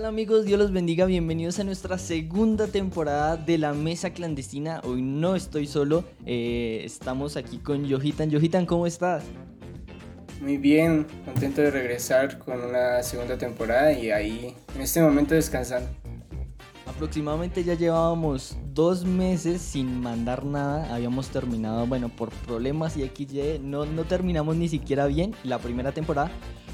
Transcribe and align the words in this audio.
tal 0.00 0.08
amigos? 0.08 0.46
Dios 0.46 0.58
los 0.58 0.72
bendiga, 0.72 1.04
bienvenidos 1.04 1.58
a 1.58 1.64
nuestra 1.64 1.98
segunda 1.98 2.66
temporada 2.66 3.36
de 3.36 3.58
La 3.58 3.74
Mesa 3.74 4.14
Clandestina. 4.14 4.80
Hoy 4.84 5.02
no 5.02 5.36
estoy 5.36 5.66
solo, 5.66 6.04
eh, 6.24 6.80
estamos 6.84 7.36
aquí 7.36 7.58
con 7.58 7.84
Yohitan. 7.84 8.30
Yohitan, 8.30 8.64
¿cómo 8.64 8.86
estás? 8.86 9.24
Muy 10.40 10.56
bien, 10.56 11.06
contento 11.26 11.60
de 11.60 11.70
regresar 11.70 12.38
con 12.38 12.62
una 12.62 13.02
segunda 13.02 13.36
temporada 13.36 13.92
y 13.92 14.10
ahí 14.10 14.54
en 14.74 14.80
este 14.80 15.02
momento 15.02 15.34
descansando. 15.34 15.90
Aproximadamente 16.86 17.62
ya 17.62 17.74
llevábamos 17.74 18.56
dos 18.72 19.04
meses 19.04 19.60
sin 19.60 20.00
mandar 20.00 20.46
nada, 20.46 20.94
habíamos 20.94 21.28
terminado, 21.28 21.86
bueno, 21.86 22.08
por 22.08 22.30
problemas 22.30 22.96
y 22.96 23.06
XY, 23.06 23.60
no, 23.62 23.84
no 23.84 24.04
terminamos 24.04 24.56
ni 24.56 24.68
siquiera 24.68 25.06
bien 25.06 25.34
la 25.44 25.58
primera 25.58 25.92
temporada, 25.92 26.30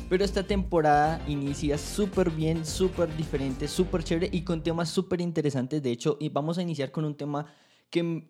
pero 0.08 0.24
esta 0.24 0.42
temporada 0.44 1.22
inicia 1.26 1.78
súper 1.78 2.30
bien, 2.30 2.64
súper 2.64 3.14
diferente, 3.16 3.66
súper 3.66 4.04
chévere 4.04 4.28
y 4.32 4.42
con 4.42 4.62
temas 4.62 4.88
súper 4.88 5.20
interesantes. 5.20 5.82
De 5.82 5.90
hecho, 5.90 6.18
vamos 6.32 6.58
a 6.58 6.62
iniciar 6.62 6.92
con 6.92 7.04
un 7.04 7.16
tema 7.16 7.46
que, 7.90 8.28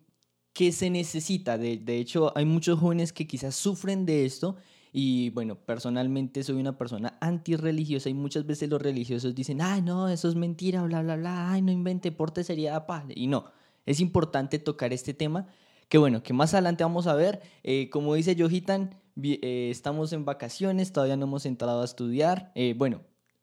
que 0.53 0.73
se 0.73 0.89
necesita. 0.89 1.59
De, 1.59 1.77
de 1.77 1.99
hecho, 1.99 2.33
hay 2.37 2.45
muchos 2.45 2.79
jóvenes 2.79 3.13
que 3.13 3.27
quizás 3.27 3.55
sufren 3.55 4.07
de 4.07 4.25
esto. 4.25 4.57
Y 4.93 5.29
bueno, 5.31 5.57
personalmente 5.57 6.43
soy 6.43 6.57
una 6.57 6.79
persona 6.79 7.19
antirreligiosa 7.21 8.09
y 8.09 8.15
muchas 8.15 8.47
veces 8.47 8.71
los 8.71 8.81
religiosos 8.81 9.35
dicen, 9.35 9.61
ay, 9.61 9.83
no, 9.83 10.09
eso 10.09 10.29
es 10.29 10.35
mentira, 10.35 10.83
bla, 10.85 11.03
bla, 11.03 11.17
bla, 11.17 11.53
ay, 11.53 11.61
no 11.61 11.71
invente, 11.71 12.11
porte 12.13 12.43
seriedad, 12.45 12.87
paz. 12.87 13.05
Y 13.15 13.27
no, 13.27 13.45
es 13.85 14.01
importante 14.01 14.59
tocar 14.59 14.95
este 14.95 15.13
tema 15.13 15.49
que 15.89 15.99
bueno, 15.99 16.23
que 16.23 16.33
más 16.33 16.55
adelante 16.55 16.85
vamos 16.85 17.07
a 17.07 17.15
ver. 17.15 17.43
Eh, 17.63 17.91
como 17.91 18.15
dice 18.15 18.35
Yohitan, 18.35 18.97
eh, 19.23 19.71
estamos 19.71 20.13
en 20.13 20.25
vacaciones, 20.25 20.93
todavía 20.93 21.17
no 21.17 21.25
hemos 21.25 21.47
entrado 21.47 21.81
a 21.81 21.85
estudiar. 21.85 22.53
Eh, 22.55 22.75
bueno, 22.77 23.03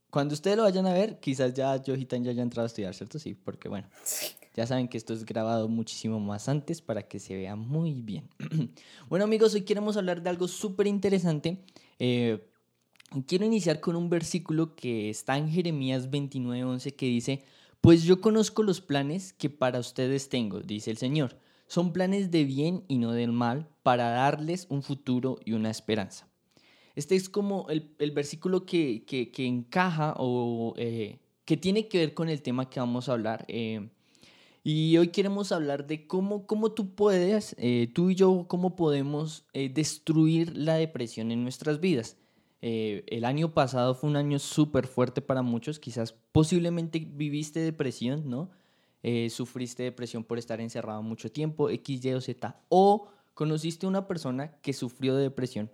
cuando 0.09 0.33
ustedes 0.33 0.55
lo 0.57 0.63
vayan 0.63 0.85
a 0.85 0.93
ver, 0.93 1.19
quizás 1.19 1.53
ya 1.53 1.81
Yohitan 1.81 2.23
ya 2.23 2.31
haya 2.31 2.43
entrado 2.43 2.65
a 2.65 2.67
estudiar, 2.67 2.93
¿cierto? 2.93 3.17
Sí, 3.17 3.33
porque 3.33 3.69
bueno, 3.69 3.87
ya 4.55 4.67
saben 4.67 4.87
que 4.87 4.97
esto 4.97 5.13
es 5.13 5.25
grabado 5.25 5.67
muchísimo 5.67 6.19
más 6.19 6.47
antes 6.47 6.81
para 6.81 7.07
que 7.07 7.19
se 7.19 7.35
vea 7.35 7.55
muy 7.55 7.93
bien. 7.93 8.29
bueno 9.09 9.25
amigos, 9.25 9.55
hoy 9.55 9.61
queremos 9.61 9.97
hablar 9.97 10.21
de 10.21 10.29
algo 10.29 10.47
súper 10.47 10.85
interesante. 10.87 11.65
quiero 13.27 13.45
iniciar 13.45 13.79
con 13.79 13.95
un 13.95 14.09
versículo 14.09 14.75
que 14.75 15.09
está 15.09 15.37
en 15.37 15.49
Jeremías 15.49 16.11
29:11 16.11 16.95
que 16.95 17.07
dice, 17.07 17.43
pues 17.81 18.03
yo 18.03 18.21
conozco 18.21 18.61
los 18.61 18.79
planes 18.79 19.33
que 19.33 19.49
para 19.49 19.79
ustedes 19.79 20.29
tengo, 20.29 20.61
dice 20.61 20.91
el 20.91 20.97
Señor 20.97 21.35
son 21.73 21.91
planes 21.91 22.29
de 22.29 22.43
bien 22.43 22.83
y 22.87 22.99
no 22.99 23.13
del 23.13 23.31
mal 23.31 23.67
para 23.81 24.11
darles 24.11 24.67
un 24.69 24.83
futuro 24.83 25.39
y 25.43 25.53
una 25.53 25.71
esperanza. 25.71 26.29
Este 26.93 27.15
es 27.15 27.29
como 27.29 27.67
el, 27.69 28.11
versículo 28.11 28.63
que, 28.63 29.03
encaja 29.39 30.13
o 30.19 30.75
eh, 30.77 31.17
que 31.45 31.57
tiene 31.57 31.87
que 31.87 31.97
ver 31.97 32.13
con 32.13 32.29
el 32.29 32.43
tema 32.43 32.69
que 32.69 32.79
vamos 32.79 33.09
a 33.09 33.13
hablar. 33.13 33.43
Eh, 33.47 33.89
y 34.63 34.95
hoy 34.97 35.07
queremos 35.07 35.51
hablar 35.51 35.87
de 35.87 36.05
cómo, 36.05 36.45
cómo 36.45 36.73
tú 36.73 36.93
puedes, 36.93 37.55
eh, 37.57 37.89
tú 37.91 38.11
y 38.11 38.15
yo, 38.15 38.45
cómo 38.47 38.75
podemos 38.75 39.47
destruir 39.53 40.55
la 40.55 40.75
depresión 40.75 41.31
en 41.31 41.41
nuestras 41.41 41.79
vidas. 41.79 42.17
el 42.61 43.25
año 43.25 43.55
pasado 43.55 43.95
fue 43.95 44.11
un 44.11 44.15
año 44.15 44.37
súper 44.37 44.85
fuerte 44.85 45.21
para 45.23 45.41
muchos, 45.41 45.79
quizás 45.79 46.13
posiblemente 46.31 46.99
viviste 46.99 47.61
depresión, 47.61 48.29
¿no? 48.29 48.51
Eh, 49.03 49.29
sufriste 49.29 49.83
depresión 49.83 50.23
por 50.23 50.39
estar 50.39 50.61
encerrado 50.61 51.03
mucho 51.03 51.31
tiempo, 51.31 51.69
X, 51.69 52.05
Y 52.05 52.13
o 52.13 52.21
Z, 52.21 52.57
o 52.69 53.09
conociste 53.33 53.85
a 53.85 53.89
una 53.89 54.07
persona 54.07 54.53
que 54.61 54.73
sufrió 54.73 55.15
de 55.15 55.23
depresión. 55.23 55.69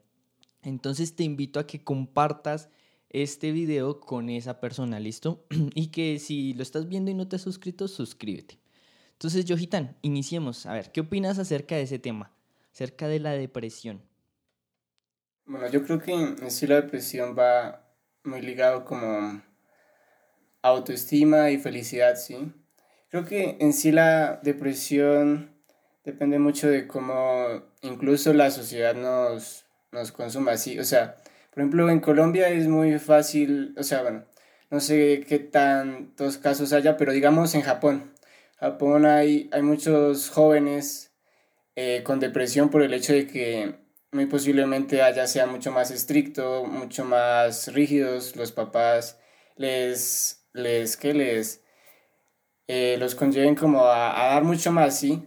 Entonces 0.63 1.15
te 1.15 1.23
invito 1.23 1.59
a 1.59 1.67
que 1.67 1.83
compartas 1.83 2.69
este 3.09 3.51
video 3.51 3.99
con 3.99 4.29
esa 4.29 4.59
persona, 4.59 4.99
¿listo? 4.99 5.45
y 5.75 5.87
que 5.87 6.19
si 6.19 6.53
lo 6.53 6.63
estás 6.63 6.87
viendo 6.87 7.11
y 7.11 7.13
no 7.13 7.27
te 7.27 7.35
has 7.35 7.41
suscrito, 7.43 7.87
suscríbete. 7.87 8.59
Entonces, 9.13 9.45
Yohitan, 9.45 9.97
iniciemos. 10.01 10.65
A 10.65 10.73
ver, 10.73 10.91
¿qué 10.91 11.01
opinas 11.01 11.39
acerca 11.39 11.75
de 11.75 11.81
ese 11.81 11.99
tema? 11.99 12.31
Acerca 12.71 13.07
de 13.07 13.19
la 13.19 13.31
depresión. 13.31 14.01
Bueno, 15.45 15.67
yo 15.69 15.83
creo 15.83 15.99
que 15.99 16.13
en 16.13 16.51
sí 16.51 16.67
la 16.67 16.75
depresión 16.75 17.35
va 17.37 17.85
muy 18.23 18.41
ligado 18.41 18.85
como 18.85 19.41
autoestima 20.61 21.51
y 21.51 21.57
felicidad, 21.57 22.15
¿sí? 22.15 22.53
Creo 23.09 23.25
que 23.25 23.57
en 23.59 23.73
sí 23.73 23.91
la 23.91 24.39
depresión 24.43 25.51
depende 26.03 26.37
mucho 26.37 26.69
de 26.69 26.87
cómo 26.87 27.63
incluso 27.81 28.33
la 28.33 28.51
sociedad 28.51 28.93
nos, 28.93 29.65
nos 29.91 30.11
consuma 30.11 30.51
así. 30.51 30.77
O 30.79 30.83
sea, 30.83 31.17
por 31.51 31.61
ejemplo, 31.61 31.89
en 31.89 32.01
Colombia 32.01 32.49
es 32.49 32.67
muy 32.67 32.99
fácil, 32.99 33.73
o 33.77 33.83
sea, 33.83 34.03
bueno, 34.03 34.25
no 34.69 34.79
sé 34.79 35.25
qué 35.27 35.39
tantos 35.39 36.37
casos 36.37 36.71
haya, 36.73 36.97
pero 36.97 37.11
digamos 37.11 37.55
en 37.55 37.61
Japón. 37.61 38.13
Japón 38.57 39.05
hay, 39.05 39.49
hay 39.53 39.61
muchos 39.63 40.29
jóvenes 40.29 41.11
eh, 41.75 42.03
con 42.03 42.19
depresión 42.19 42.69
por 42.69 42.83
el 42.83 42.93
hecho 42.93 43.13
de 43.13 43.25
que 43.25 43.75
muy 44.11 44.25
posiblemente 44.27 45.01
allá 45.01 45.27
sea 45.27 45.47
mucho 45.47 45.71
más 45.71 45.91
estricto, 45.91 46.65
mucho 46.65 47.05
más 47.05 47.73
rígidos, 47.73 48.35
los 48.35 48.51
papás 48.51 49.19
les, 49.55 50.45
les, 50.53 50.97
¿qué 50.97 51.13
les? 51.13 51.63
Eh, 52.71 52.97
los 52.99 53.15
conlleven 53.15 53.55
como 53.55 53.83
a, 53.87 54.13
dar 54.13 54.43
mucho 54.43 54.71
más, 54.71 54.99
¿sí? 54.99 55.23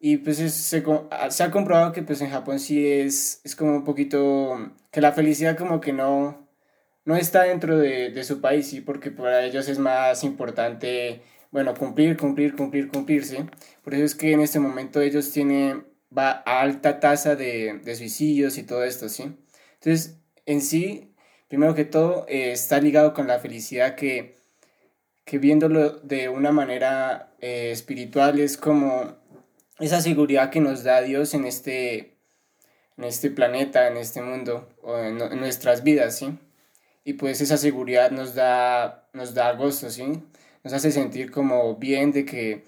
Y 0.00 0.16
pues 0.18 0.38
se, 0.38 0.50
se, 0.50 1.42
ha 1.44 1.50
comprobado 1.52 1.92
que 1.92 2.02
pues 2.02 2.20
en 2.20 2.30
Japón 2.30 2.58
sí 2.58 2.84
es, 2.84 3.40
es 3.44 3.54
como 3.54 3.76
un 3.76 3.84
poquito, 3.84 4.72
que 4.90 5.00
la 5.00 5.12
felicidad 5.12 5.56
como 5.56 5.80
que 5.80 5.92
no, 5.92 6.48
no 7.04 7.16
está 7.16 7.44
dentro 7.44 7.78
de, 7.78 8.10
de 8.10 8.24
su 8.24 8.40
país, 8.40 8.68
¿sí? 8.68 8.80
Porque 8.80 9.12
para 9.12 9.44
ellos 9.44 9.68
es 9.68 9.78
más 9.78 10.24
importante, 10.24 11.22
bueno, 11.52 11.74
cumplir, 11.74 12.16
cumplir, 12.16 12.56
cumplir, 12.56 12.88
cumplir, 12.88 13.24
¿sí? 13.24 13.36
Por 13.84 13.94
eso 13.94 14.04
es 14.04 14.16
que 14.16 14.32
en 14.32 14.40
este 14.40 14.58
momento 14.58 15.00
ellos 15.00 15.30
tienen 15.30 15.86
va 16.16 16.42
a 16.44 16.60
alta 16.60 16.98
tasa 16.98 17.36
de, 17.36 17.80
de 17.84 17.94
suicidios 17.94 18.58
y 18.58 18.64
todo 18.64 18.82
esto, 18.82 19.08
¿sí? 19.08 19.36
Entonces, 19.74 20.18
en 20.44 20.60
sí, 20.60 21.14
primero 21.46 21.76
que 21.76 21.84
todo, 21.84 22.26
eh, 22.28 22.50
está 22.50 22.80
ligado 22.80 23.14
con 23.14 23.28
la 23.28 23.38
felicidad 23.38 23.94
que 23.94 24.39
que 25.30 25.38
viéndolo 25.38 25.90
de 26.00 26.28
una 26.28 26.50
manera 26.50 27.36
eh, 27.40 27.70
espiritual 27.70 28.40
es 28.40 28.56
como 28.56 29.16
esa 29.78 30.00
seguridad 30.00 30.50
que 30.50 30.58
nos 30.58 30.82
da 30.82 31.02
Dios 31.02 31.34
en 31.34 31.44
este, 31.44 32.16
en 32.96 33.04
este 33.04 33.30
planeta, 33.30 33.86
en 33.86 33.96
este 33.96 34.22
mundo, 34.22 34.68
o 34.82 34.98
en, 34.98 35.18
nuestras 35.38 35.84
vidas, 35.84 36.18
¿sí? 36.18 36.36
Y 37.04 37.12
pues 37.12 37.40
esa 37.40 37.58
seguridad 37.58 38.10
nos 38.10 38.34
da, 38.34 39.08
nos 39.12 39.32
da 39.32 39.52
gozo, 39.52 39.88
¿sí? 39.90 40.20
Nos 40.64 40.72
hace 40.72 40.90
sentir 40.90 41.30
como 41.30 41.76
bien 41.76 42.10
de 42.10 42.24
que, 42.24 42.64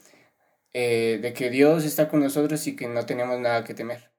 eh, 0.73 1.19
de 1.21 1.33
que 1.33 1.51
Dios 1.51 1.85
está 1.85 2.09
con 2.09 2.21
nosotros 2.21 2.65
y 2.69 2.77
que 2.77 2.87
no 2.87 3.05
tenemos 3.07 3.41
nada 3.41 3.65
que 3.65 3.75
temer. 3.75 4.12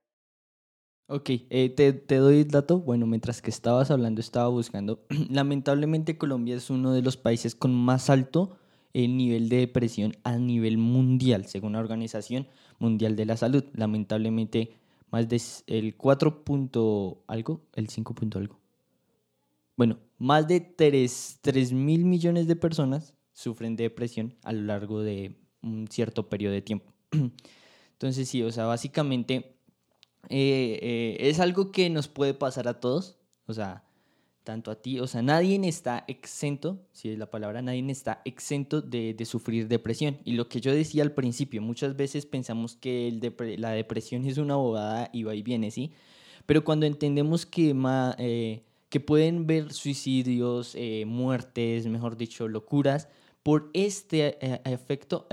Ok, 1.07 1.29
eh, 1.49 1.69
te, 1.69 1.91
te, 1.93 2.15
doy 2.15 2.39
el 2.41 2.47
dato. 2.47 2.79
Bueno, 2.79 3.05
mientras 3.05 3.41
que 3.41 3.49
estabas 3.49 3.91
hablando, 3.91 4.21
estaba 4.21 4.47
buscando. 4.47 5.03
Lamentablemente 5.29 6.17
Colombia 6.17 6.55
es 6.55 6.69
uno 6.69 6.93
de 6.93 7.01
los 7.01 7.17
países 7.17 7.55
con 7.55 7.73
más 7.73 8.09
alto 8.09 8.57
eh, 8.93 9.07
nivel 9.07 9.49
de 9.49 9.57
depresión 9.57 10.15
a 10.23 10.37
nivel 10.37 10.77
mundial, 10.77 11.45
según 11.45 11.73
la 11.73 11.79
Organización 11.79 12.47
Mundial 12.79 13.15
de 13.15 13.25
la 13.25 13.37
Salud. 13.37 13.65
Lamentablemente, 13.73 14.77
más 15.11 15.27
de 15.27 15.41
el 15.67 15.95
4 15.97 16.43
punto 16.45 17.23
algo, 17.27 17.61
el 17.73 17.89
5 17.89 18.15
punto 18.15 18.39
algo. 18.39 18.59
Bueno, 19.75 19.97
más 20.19 20.47
de 20.47 20.61
3, 20.61 21.39
3 21.41 21.73
mil 21.73 22.05
millones 22.05 22.47
de 22.47 22.55
personas 22.55 23.13
sufren 23.33 23.75
de 23.75 23.85
depresión 23.85 24.35
a 24.43 24.53
lo 24.53 24.61
largo 24.61 25.01
de 25.01 25.35
un 25.61 25.87
cierto 25.89 26.29
periodo 26.29 26.53
de 26.53 26.61
tiempo. 26.61 26.93
Entonces, 27.91 28.29
sí, 28.29 28.41
o 28.43 28.51
sea, 28.51 28.65
básicamente 28.65 29.57
eh, 30.29 30.79
eh, 30.81 31.17
es 31.19 31.39
algo 31.39 31.71
que 31.71 31.89
nos 31.89 32.07
puede 32.07 32.33
pasar 32.33 32.67
a 32.67 32.79
todos, 32.79 33.17
o 33.45 33.53
sea, 33.53 33.83
tanto 34.43 34.71
a 34.71 34.81
ti, 34.81 34.99
o 34.99 35.07
sea, 35.07 35.21
nadie 35.21 35.59
está 35.67 36.03
exento, 36.07 36.85
si 36.91 37.09
es 37.09 37.17
la 37.17 37.29
palabra, 37.29 37.61
nadie 37.61 37.83
está 37.91 38.21
exento 38.25 38.81
de, 38.81 39.15
sufrir 39.25 39.67
depresión. 39.67 40.17
Y 40.25 40.33
lo 40.33 40.49
que 40.49 40.59
yo 40.59 40.73
decía 40.73 41.03
al 41.03 41.13
principio, 41.13 41.61
muchas 41.61 41.95
veces 41.95 42.25
pensamos 42.25 42.75
que 42.75 43.17
la 43.57 43.71
depresión 43.71 44.25
es 44.25 44.37
una 44.37 44.55
bobada 44.55 45.09
y 45.13 45.23
va 45.23 45.35
y 45.35 45.43
viene, 45.43 45.71
¿sí? 45.71 45.91
Pero 46.45 46.65
cuando 46.65 46.85
entendemos 46.85 47.45
que, 47.45 47.73
eh, 48.17 48.63
que 48.89 48.99
pueden 48.99 49.47
ver 49.47 49.71
suicidios, 49.71 50.75
muertes, 51.05 51.87
mejor 51.87 52.17
dicho, 52.17 52.47
locuras, 52.49 53.07
por 53.43 53.69
este 53.73 54.37
efecto, 54.69 55.27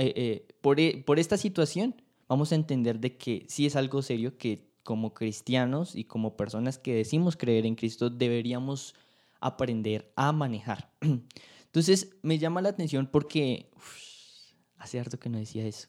por, 0.60 0.78
e, 0.78 1.02
por 1.04 1.18
esta 1.18 1.36
situación, 1.36 2.00
vamos 2.28 2.52
a 2.52 2.54
entender 2.54 3.00
de 3.00 3.16
que 3.16 3.44
sí 3.48 3.66
es 3.66 3.74
algo 3.74 4.02
serio, 4.02 4.38
que 4.38 4.69
como 4.82 5.14
cristianos 5.14 5.94
y 5.94 6.04
como 6.04 6.36
personas 6.36 6.78
que 6.78 6.94
decimos 6.94 7.36
creer 7.36 7.66
en 7.66 7.74
Cristo, 7.74 8.10
deberíamos 8.10 8.94
aprender 9.40 10.12
a 10.16 10.32
manejar. 10.32 10.92
Entonces, 11.66 12.16
me 12.22 12.38
llama 12.38 12.62
la 12.62 12.70
atención 12.70 13.08
porque 13.10 13.70
hace 14.76 14.98
harto 14.98 15.18
que 15.18 15.28
no 15.28 15.38
decía 15.38 15.66
eso. 15.66 15.88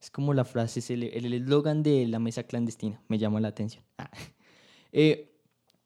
Es 0.00 0.10
como 0.10 0.32
la 0.32 0.44
frase, 0.44 0.80
es 0.80 0.90
el 0.90 1.32
eslogan 1.32 1.82
de 1.82 2.06
la 2.06 2.18
mesa 2.18 2.44
clandestina, 2.44 3.02
me 3.08 3.18
llama 3.18 3.38
la 3.40 3.48
atención. 3.48 3.84
Ah. 3.98 4.10
Eh, 4.92 5.30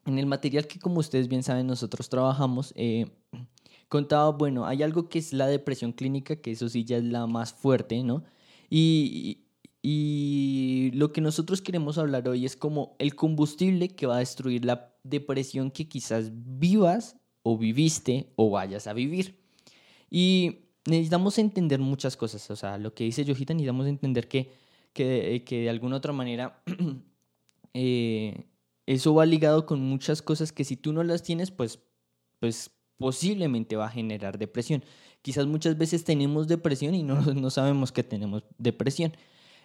en 0.06 0.18
el 0.18 0.26
material 0.26 0.66
que 0.66 0.78
como 0.78 1.00
ustedes 1.00 1.28
bien 1.28 1.42
saben 1.42 1.66
nosotros 1.66 2.08
trabajamos, 2.08 2.72
eh, 2.76 3.06
contaba, 3.88 4.30
bueno, 4.30 4.66
hay 4.66 4.82
algo 4.82 5.08
que 5.08 5.18
es 5.18 5.32
la 5.32 5.46
depresión 5.46 5.92
clínica, 5.92 6.36
que 6.36 6.52
eso 6.52 6.68
sí 6.68 6.84
ya 6.84 6.96
es 6.98 7.04
la 7.04 7.26
más 7.26 7.52
fuerte, 7.52 8.02
¿no? 8.02 8.24
Y, 8.70 9.43
y 9.86 10.92
lo 10.94 11.12
que 11.12 11.20
nosotros 11.20 11.60
queremos 11.60 11.98
hablar 11.98 12.26
hoy 12.26 12.46
es 12.46 12.56
como 12.56 12.96
el 12.98 13.14
combustible 13.14 13.90
que 13.90 14.06
va 14.06 14.16
a 14.16 14.20
destruir 14.20 14.64
la 14.64 14.94
depresión 15.02 15.70
que 15.70 15.86
quizás 15.90 16.30
vivas 16.32 17.16
o 17.42 17.58
viviste 17.58 18.32
o 18.36 18.48
vayas 18.48 18.86
a 18.86 18.94
vivir. 18.94 19.38
Y 20.08 20.60
necesitamos 20.86 21.36
entender 21.36 21.80
muchas 21.80 22.16
cosas, 22.16 22.50
o 22.50 22.56
sea, 22.56 22.78
lo 22.78 22.94
que 22.94 23.04
dice 23.04 23.26
Yojita, 23.26 23.52
necesitamos 23.52 23.86
entender 23.86 24.26
que, 24.26 24.52
que, 24.94 25.44
que 25.44 25.60
de 25.60 25.68
alguna 25.68 25.96
otra 25.96 26.14
manera 26.14 26.62
eh, 27.74 28.46
eso 28.86 29.12
va 29.12 29.26
ligado 29.26 29.66
con 29.66 29.80
muchas 29.82 30.22
cosas 30.22 30.50
que 30.50 30.64
si 30.64 30.78
tú 30.78 30.94
no 30.94 31.04
las 31.04 31.22
tienes, 31.22 31.50
pues, 31.50 31.78
pues 32.40 32.70
posiblemente 32.96 33.76
va 33.76 33.88
a 33.88 33.90
generar 33.90 34.38
depresión. 34.38 34.82
Quizás 35.20 35.44
muchas 35.44 35.76
veces 35.76 36.04
tenemos 36.04 36.48
depresión 36.48 36.94
y 36.94 37.02
no, 37.02 37.20
no 37.34 37.50
sabemos 37.50 37.92
que 37.92 38.02
tenemos 38.02 38.44
depresión. 38.56 39.12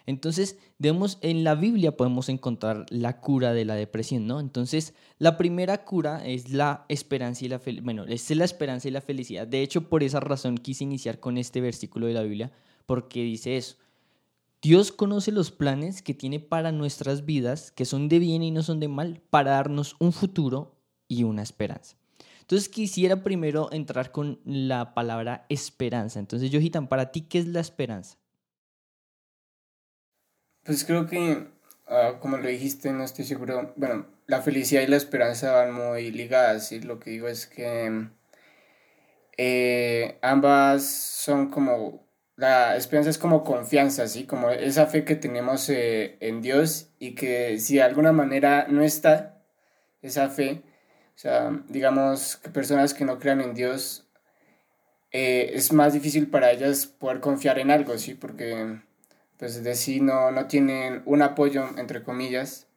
Entonces, 0.06 0.58
debemos, 0.78 1.18
en 1.20 1.44
la 1.44 1.54
Biblia 1.54 1.96
podemos 1.96 2.28
encontrar 2.28 2.86
la 2.90 3.20
cura 3.20 3.52
de 3.52 3.64
la 3.64 3.74
depresión, 3.74 4.26
¿no? 4.26 4.40
Entonces, 4.40 4.94
la 5.18 5.36
primera 5.36 5.84
cura 5.84 6.26
es 6.26 6.50
la 6.50 6.84
esperanza 6.88 7.44
y 7.44 7.48
la 7.48 7.58
felicidad. 7.58 7.84
Bueno, 7.84 8.04
es 8.04 8.30
la 8.30 8.44
esperanza 8.44 8.88
y 8.88 8.90
la 8.90 9.00
felicidad. 9.00 9.46
De 9.46 9.62
hecho, 9.62 9.88
por 9.88 10.02
esa 10.02 10.20
razón 10.20 10.58
quise 10.58 10.84
iniciar 10.84 11.20
con 11.20 11.38
este 11.38 11.60
versículo 11.60 12.06
de 12.06 12.14
la 12.14 12.22
Biblia, 12.22 12.52
porque 12.86 13.22
dice 13.22 13.56
eso. 13.56 13.76
Dios 14.62 14.92
conoce 14.92 15.32
los 15.32 15.50
planes 15.50 16.02
que 16.02 16.12
tiene 16.12 16.38
para 16.38 16.70
nuestras 16.70 17.24
vidas, 17.24 17.70
que 17.70 17.86
son 17.86 18.08
de 18.08 18.18
bien 18.18 18.42
y 18.42 18.50
no 18.50 18.62
son 18.62 18.78
de 18.78 18.88
mal, 18.88 19.22
para 19.30 19.52
darnos 19.52 19.96
un 19.98 20.12
futuro 20.12 20.76
y 21.08 21.24
una 21.24 21.42
esperanza. 21.42 21.96
Entonces 22.50 22.68
quisiera 22.68 23.22
primero 23.22 23.68
entrar 23.72 24.10
con 24.10 24.40
la 24.44 24.92
palabra 24.92 25.46
esperanza. 25.48 26.18
Entonces, 26.18 26.50
Johitan, 26.52 26.88
para 26.88 27.12
ti, 27.12 27.20
¿qué 27.20 27.38
es 27.38 27.46
la 27.46 27.60
esperanza? 27.60 28.18
Pues 30.70 30.84
creo 30.84 31.08
que, 31.08 31.48
ah, 31.88 32.18
como 32.20 32.36
lo 32.36 32.46
dijiste, 32.46 32.92
no 32.92 33.02
estoy 33.02 33.24
seguro. 33.24 33.72
Bueno, 33.74 34.06
la 34.28 34.40
felicidad 34.40 34.82
y 34.82 34.86
la 34.86 34.98
esperanza 34.98 35.50
van 35.50 35.74
muy 35.74 36.12
ligadas 36.12 36.70
y 36.70 36.80
lo 36.80 37.00
que 37.00 37.10
digo 37.10 37.26
es 37.26 37.48
que 37.48 38.06
eh, 39.36 40.18
ambas 40.22 40.84
son 40.84 41.50
como, 41.50 42.06
la 42.36 42.76
esperanza 42.76 43.10
es 43.10 43.18
como 43.18 43.42
confianza, 43.42 44.06
¿sí? 44.06 44.26
Como 44.26 44.48
esa 44.50 44.86
fe 44.86 45.04
que 45.04 45.16
tenemos 45.16 45.68
eh, 45.70 46.18
en 46.20 46.40
Dios 46.40 46.90
y 47.00 47.16
que 47.16 47.58
si 47.58 47.74
de 47.74 47.82
alguna 47.82 48.12
manera 48.12 48.66
no 48.68 48.84
está 48.84 49.42
esa 50.02 50.28
fe, 50.28 50.62
o 51.16 51.18
sea, 51.18 51.50
digamos 51.68 52.36
que 52.36 52.50
personas 52.50 52.94
que 52.94 53.04
no 53.04 53.18
crean 53.18 53.40
en 53.40 53.54
Dios, 53.54 54.08
eh, 55.10 55.50
es 55.52 55.72
más 55.72 55.94
difícil 55.94 56.28
para 56.28 56.52
ellas 56.52 56.86
poder 56.86 57.18
confiar 57.18 57.58
en 57.58 57.72
algo, 57.72 57.98
¿sí? 57.98 58.14
Porque 58.14 58.78
pues 59.40 59.64
de 59.64 59.74
sí 59.74 60.02
no, 60.02 60.30
no 60.30 60.46
tienen 60.48 61.02
un 61.06 61.22
apoyo, 61.22 61.66
entre 61.78 62.02
comillas, 62.02 62.68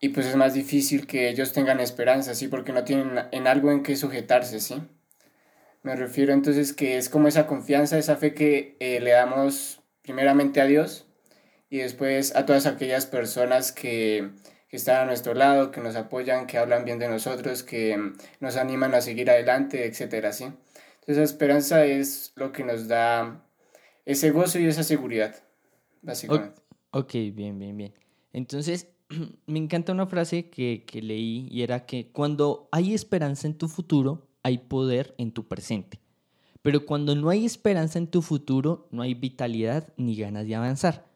y 0.00 0.08
pues 0.08 0.26
es 0.26 0.34
más 0.34 0.54
difícil 0.54 1.06
que 1.06 1.28
ellos 1.28 1.52
tengan 1.52 1.78
esperanza, 1.78 2.34
¿sí? 2.34 2.48
Porque 2.48 2.72
no 2.72 2.84
tienen 2.84 3.26
en 3.32 3.46
algo 3.46 3.70
en 3.70 3.82
que 3.82 3.94
sujetarse, 3.94 4.60
¿sí? 4.60 4.82
Me 5.82 5.94
refiero 5.94 6.32
entonces 6.32 6.72
que 6.72 6.96
es 6.96 7.10
como 7.10 7.28
esa 7.28 7.46
confianza, 7.46 7.98
esa 7.98 8.16
fe 8.16 8.32
que 8.32 8.76
eh, 8.80 9.00
le 9.00 9.10
damos 9.10 9.82
primeramente 10.00 10.62
a 10.62 10.64
Dios 10.64 11.06
y 11.68 11.78
después 11.78 12.34
a 12.34 12.46
todas 12.46 12.64
aquellas 12.64 13.04
personas 13.04 13.70
que, 13.70 14.30
que 14.70 14.76
están 14.76 15.02
a 15.02 15.04
nuestro 15.04 15.34
lado, 15.34 15.70
que 15.70 15.82
nos 15.82 15.96
apoyan, 15.96 16.46
que 16.46 16.56
hablan 16.56 16.86
bien 16.86 16.98
de 16.98 17.08
nosotros, 17.08 17.62
que 17.62 18.14
nos 18.40 18.56
animan 18.56 18.94
a 18.94 19.02
seguir 19.02 19.30
adelante, 19.30 19.84
etcétera, 19.84 20.32
¿sí? 20.32 20.44
Entonces 20.44 21.18
la 21.18 21.24
esperanza 21.24 21.84
es 21.84 22.32
lo 22.36 22.52
que 22.52 22.64
nos 22.64 22.88
da 22.88 23.44
ese 24.06 24.30
gozo 24.30 24.58
y 24.58 24.66
esa 24.66 24.82
seguridad 24.82 25.36
básicamente. 26.02 26.60
Ok, 26.90 27.12
bien, 27.32 27.58
bien, 27.58 27.76
bien. 27.76 27.94
Entonces, 28.32 28.88
me 29.46 29.58
encanta 29.58 29.92
una 29.92 30.06
frase 30.06 30.50
que, 30.50 30.84
que 30.86 31.02
leí 31.02 31.48
y 31.50 31.62
era 31.62 31.86
que 31.86 32.10
cuando 32.10 32.68
hay 32.72 32.94
esperanza 32.94 33.46
en 33.46 33.54
tu 33.54 33.68
futuro, 33.68 34.28
hay 34.42 34.58
poder 34.58 35.14
en 35.18 35.32
tu 35.32 35.46
presente. 35.46 36.00
Pero 36.62 36.86
cuando 36.86 37.14
no 37.14 37.28
hay 37.30 37.44
esperanza 37.44 37.98
en 37.98 38.08
tu 38.08 38.22
futuro, 38.22 38.88
no 38.90 39.02
hay 39.02 39.14
vitalidad 39.14 39.92
ni 39.96 40.16
ganas 40.16 40.46
de 40.46 40.54
avanzar. 40.54 41.06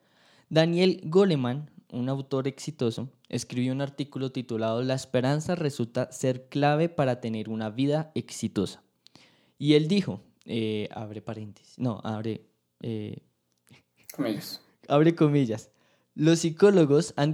Daniel 0.48 1.00
Goleman, 1.04 1.70
un 1.90 2.08
autor 2.08 2.46
exitoso, 2.46 3.10
escribió 3.28 3.72
un 3.72 3.80
artículo 3.80 4.32
titulado 4.32 4.82
La 4.82 4.94
esperanza 4.94 5.54
resulta 5.54 6.12
ser 6.12 6.48
clave 6.48 6.88
para 6.88 7.20
tener 7.20 7.48
una 7.48 7.70
vida 7.70 8.12
exitosa. 8.14 8.82
Y 9.58 9.74
él 9.74 9.88
dijo, 9.88 10.22
eh, 10.44 10.88
abre 10.92 11.22
paréntesis, 11.22 11.78
no, 11.78 12.00
abre... 12.04 12.46
Eh, 12.80 13.18
Comillas 14.14 14.61
abre 14.88 15.14
comillas, 15.14 15.70
los 16.14 16.40
psicólogos 16.40 17.14
han 17.16 17.32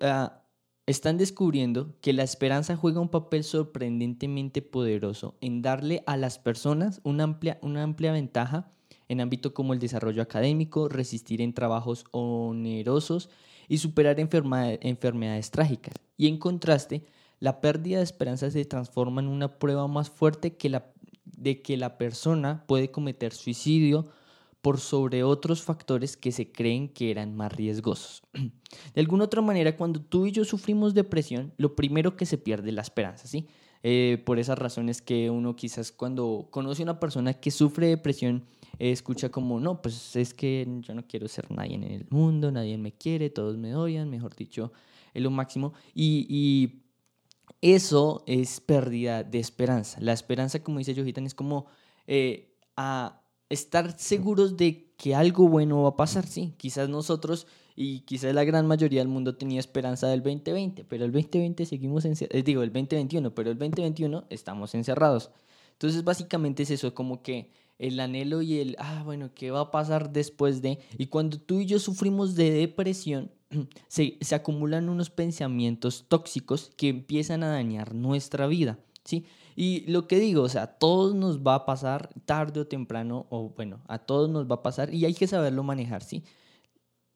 ah, 0.00 0.42
están 0.86 1.16
descubriendo 1.16 1.94
que 2.00 2.12
la 2.12 2.22
esperanza 2.22 2.76
juega 2.76 3.00
un 3.00 3.08
papel 3.08 3.42
sorprendentemente 3.42 4.60
poderoso 4.60 5.36
en 5.40 5.62
darle 5.62 6.02
a 6.06 6.16
las 6.16 6.38
personas 6.38 7.00
una 7.04 7.24
amplia, 7.24 7.58
una 7.62 7.82
amplia 7.82 8.12
ventaja 8.12 8.70
en 9.08 9.20
ámbitos 9.20 9.52
como 9.52 9.72
el 9.72 9.78
desarrollo 9.78 10.22
académico, 10.22 10.88
resistir 10.88 11.40
en 11.40 11.54
trabajos 11.54 12.04
onerosos 12.10 13.30
y 13.68 13.78
superar 13.78 14.20
enfermedades 14.20 15.50
trágicas. 15.50 15.94
Y 16.16 16.28
en 16.28 16.38
contraste, 16.38 17.04
la 17.40 17.60
pérdida 17.60 17.98
de 17.98 18.04
esperanza 18.04 18.50
se 18.50 18.64
transforma 18.64 19.20
en 19.20 19.28
una 19.28 19.58
prueba 19.58 19.86
más 19.88 20.10
fuerte 20.10 20.56
que 20.56 20.68
la, 20.68 20.92
de 21.24 21.62
que 21.62 21.76
la 21.76 21.98
persona 21.98 22.64
puede 22.66 22.90
cometer 22.90 23.32
suicidio, 23.32 24.08
por 24.64 24.80
sobre 24.80 25.22
otros 25.22 25.62
factores 25.62 26.16
que 26.16 26.32
se 26.32 26.50
creen 26.50 26.88
que 26.88 27.10
eran 27.10 27.36
más 27.36 27.52
riesgosos. 27.52 28.22
De 28.94 29.00
alguna 29.02 29.24
otra 29.24 29.42
manera, 29.42 29.76
cuando 29.76 30.00
tú 30.00 30.24
y 30.24 30.32
yo 30.32 30.42
sufrimos 30.46 30.94
depresión, 30.94 31.52
lo 31.58 31.76
primero 31.76 32.16
que 32.16 32.24
se 32.24 32.38
pierde 32.38 32.70
es 32.70 32.74
la 32.74 32.80
esperanza, 32.80 33.26
¿sí? 33.26 33.46
Eh, 33.82 34.22
por 34.24 34.38
esas 34.38 34.58
razones 34.58 35.02
que 35.02 35.28
uno 35.28 35.54
quizás 35.54 35.92
cuando 35.92 36.48
conoce 36.50 36.80
a 36.80 36.84
una 36.84 36.98
persona 36.98 37.34
que 37.34 37.50
sufre 37.50 37.88
depresión, 37.88 38.46
eh, 38.78 38.90
escucha 38.90 39.28
como, 39.28 39.60
no, 39.60 39.82
pues 39.82 40.16
es 40.16 40.32
que 40.32 40.66
yo 40.80 40.94
no 40.94 41.06
quiero 41.06 41.28
ser 41.28 41.50
nadie 41.50 41.74
en 41.74 41.84
el 41.84 42.06
mundo, 42.08 42.50
nadie 42.50 42.78
me 42.78 42.92
quiere, 42.92 43.28
todos 43.28 43.58
me 43.58 43.76
odian, 43.76 44.08
mejor 44.08 44.34
dicho, 44.34 44.72
es 45.12 45.22
lo 45.22 45.30
máximo. 45.30 45.74
Y, 45.94 46.80
eso 47.60 48.24
es 48.26 48.60
pérdida 48.60 49.24
de 49.24 49.38
esperanza. 49.38 49.98
La 50.00 50.14
esperanza, 50.14 50.62
como 50.62 50.78
dice 50.78 50.94
Johitan, 50.94 51.26
es 51.26 51.34
como 51.34 51.66
eh, 52.06 52.56
a 52.76 53.23
estar 53.48 53.98
seguros 53.98 54.56
de 54.56 54.92
que 54.96 55.14
algo 55.14 55.48
bueno 55.48 55.82
va 55.82 55.90
a 55.90 55.96
pasar, 55.96 56.26
sí. 56.26 56.54
Quizás 56.56 56.88
nosotros 56.88 57.46
y 57.76 58.00
quizás 58.00 58.34
la 58.34 58.44
gran 58.44 58.66
mayoría 58.66 59.00
del 59.00 59.08
mundo 59.08 59.36
tenía 59.36 59.60
esperanza 59.60 60.06
del 60.08 60.22
2020, 60.22 60.84
pero 60.84 61.04
el 61.04 61.12
2020 61.12 61.66
seguimos 61.66 62.04
encerrados, 62.04 62.40
eh, 62.40 62.42
digo, 62.42 62.62
el 62.62 62.72
2021, 62.72 63.34
pero 63.34 63.50
el 63.50 63.58
2021 63.58 64.24
estamos 64.30 64.74
encerrados. 64.74 65.30
Entonces, 65.72 66.04
básicamente 66.04 66.62
es 66.62 66.70
eso, 66.70 66.94
como 66.94 67.22
que 67.22 67.50
el 67.78 67.98
anhelo 67.98 68.42
y 68.42 68.60
el, 68.60 68.76
ah, 68.78 69.02
bueno, 69.04 69.30
¿qué 69.34 69.50
va 69.50 69.60
a 69.60 69.70
pasar 69.72 70.12
después 70.12 70.62
de? 70.62 70.78
Y 70.98 71.06
cuando 71.06 71.38
tú 71.38 71.60
y 71.60 71.66
yo 71.66 71.80
sufrimos 71.80 72.36
de 72.36 72.52
depresión, 72.52 73.32
se, 73.88 74.18
se 74.20 74.34
acumulan 74.36 74.88
unos 74.88 75.10
pensamientos 75.10 76.04
tóxicos 76.08 76.70
que 76.76 76.88
empiezan 76.88 77.42
a 77.42 77.48
dañar 77.48 77.94
nuestra 77.94 78.46
vida, 78.46 78.78
¿sí? 79.04 79.26
Y 79.56 79.86
lo 79.90 80.06
que 80.06 80.18
digo, 80.18 80.42
o 80.42 80.48
sea, 80.48 80.62
a 80.62 80.78
todos 80.78 81.14
nos 81.14 81.40
va 81.40 81.54
a 81.54 81.66
pasar 81.66 82.10
tarde 82.24 82.60
o 82.60 82.66
temprano, 82.66 83.26
o 83.30 83.50
bueno, 83.50 83.80
a 83.86 83.98
todos 83.98 84.28
nos 84.28 84.50
va 84.50 84.56
a 84.56 84.62
pasar 84.62 84.92
y 84.92 85.04
hay 85.04 85.14
que 85.14 85.26
saberlo 85.26 85.62
manejar, 85.62 86.02
¿sí? 86.02 86.24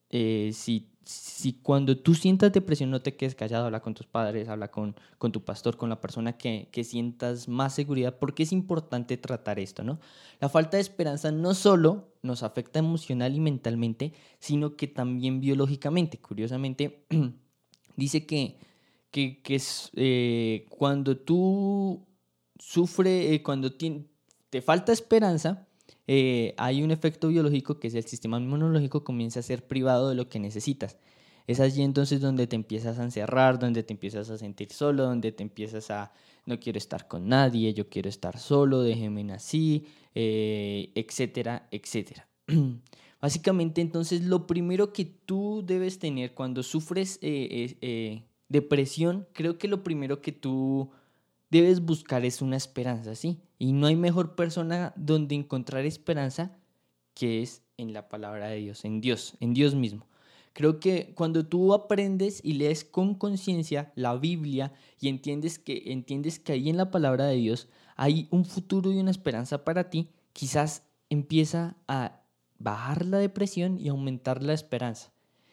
Eh, 0.09 0.51
si, 0.53 0.89
si 1.03 1.53
cuando 1.53 1.97
tú 1.97 2.15
sientas 2.15 2.51
depresión 2.51 2.89
no 2.89 3.01
te 3.01 3.15
quedes 3.15 3.35
callado, 3.35 3.65
habla 3.65 3.81
con 3.81 3.93
tus 3.93 4.07
padres, 4.07 4.47
habla 4.47 4.69
con, 4.71 4.95
con 5.17 5.31
tu 5.31 5.43
pastor, 5.43 5.77
con 5.77 5.89
la 5.89 6.01
persona 6.01 6.37
que, 6.37 6.69
que 6.71 6.83
sientas 6.83 7.47
más 7.47 7.73
seguridad, 7.73 8.17
porque 8.17 8.43
es 8.43 8.51
importante 8.51 9.17
tratar 9.17 9.59
esto, 9.59 9.83
¿no? 9.83 9.99
La 10.39 10.49
falta 10.49 10.77
de 10.77 10.81
esperanza 10.81 11.31
no 11.31 11.53
solo 11.53 12.13
nos 12.21 12.43
afecta 12.43 12.79
emocional 12.79 13.35
y 13.35 13.39
mentalmente, 13.39 14.13
sino 14.39 14.75
que 14.75 14.87
también 14.87 15.41
biológicamente. 15.41 16.17
Curiosamente, 16.19 17.05
dice 17.95 18.25
que, 18.25 18.57
que, 19.11 19.41
que 19.41 19.55
es, 19.55 19.91
eh, 19.95 20.65
cuando 20.69 21.17
tú 21.17 22.05
sufre, 22.59 23.33
eh, 23.33 23.41
cuando 23.41 23.71
te 23.73 24.61
falta 24.61 24.91
esperanza, 24.91 25.67
eh, 26.05 26.53
hay 26.57 26.83
un 26.83 26.91
efecto 26.91 27.29
biológico 27.29 27.79
que 27.79 27.87
es 27.87 27.95
el 27.95 28.05
sistema 28.05 28.37
inmunológico 28.37 29.03
comienza 29.03 29.39
a 29.39 29.43
ser 29.43 29.65
privado 29.65 30.09
de 30.09 30.15
lo 30.15 30.29
que 30.29 30.39
necesitas. 30.39 30.97
Es 31.47 31.59
allí 31.59 31.81
entonces 31.81 32.21
donde 32.21 32.45
te 32.45 32.55
empiezas 32.55 32.99
a 32.99 33.03
encerrar, 33.03 33.57
donde 33.57 33.81
te 33.81 33.93
empiezas 33.93 34.29
a 34.29 34.37
sentir 34.37 34.71
solo, 34.71 35.03
donde 35.05 35.31
te 35.31 35.41
empiezas 35.41 35.89
a 35.89 36.11
no 36.45 36.59
quiero 36.59 36.77
estar 36.77 37.07
con 37.07 37.27
nadie, 37.27 37.73
yo 37.73 37.89
quiero 37.89 38.09
estar 38.09 38.37
solo, 38.37 38.81
déjenme 38.81 39.31
así, 39.33 39.85
eh, 40.13 40.91
etcétera, 40.95 41.67
etcétera. 41.71 42.27
Básicamente 43.21 43.81
entonces 43.81 44.21
lo 44.21 44.47
primero 44.47 44.93
que 44.93 45.05
tú 45.05 45.63
debes 45.65 45.99
tener 45.99 46.33
cuando 46.33 46.63
sufres 46.63 47.19
depresión, 48.47 49.27
creo 49.33 49.57
que 49.57 49.67
lo 49.67 49.83
primero 49.83 50.21
que 50.21 50.31
tú 50.31 50.91
debes 51.49 51.81
buscar 51.81 52.25
es 52.25 52.41
una 52.41 52.57
esperanza, 52.57 53.15
¿sí? 53.15 53.41
Y 53.57 53.73
no 53.73 53.87
hay 53.87 53.95
mejor 53.95 54.35
persona 54.35 54.93
donde 54.95 55.35
encontrar 55.35 55.85
esperanza 55.85 56.57
que 57.13 57.41
es 57.41 57.63
en 57.77 57.93
la 57.93 58.07
palabra 58.09 58.47
de 58.47 58.57
Dios, 58.57 58.85
en 58.85 59.01
Dios, 59.01 59.35
en 59.39 59.53
Dios 59.53 59.75
mismo. 59.75 60.07
Creo 60.53 60.79
que 60.79 61.13
cuando 61.15 61.45
tú 61.45 61.73
aprendes 61.73 62.41
y 62.43 62.53
lees 62.53 62.83
con 62.83 63.15
conciencia 63.15 63.91
la 63.95 64.15
Biblia 64.15 64.73
y 64.99 65.07
entiendes 65.07 65.59
que, 65.59 65.83
entiendes 65.87 66.39
que 66.39 66.53
ahí 66.53 66.69
en 66.69 66.77
la 66.77 66.91
palabra 66.91 67.25
de 67.25 67.35
Dios 67.35 67.69
hay 67.95 68.27
un 68.31 68.45
futuro 68.45 68.91
y 68.91 68.97
una 68.97 69.11
esperanza 69.11 69.63
para 69.63 69.89
ti, 69.89 70.09
quizás 70.33 70.83
empieza 71.09 71.75
a 71.87 72.21
bajar 72.57 73.05
la 73.05 73.17
depresión 73.17 73.79
y 73.79 73.89
aumentar 73.89 74.43
la 74.43 74.53
esperanza. 74.53 75.11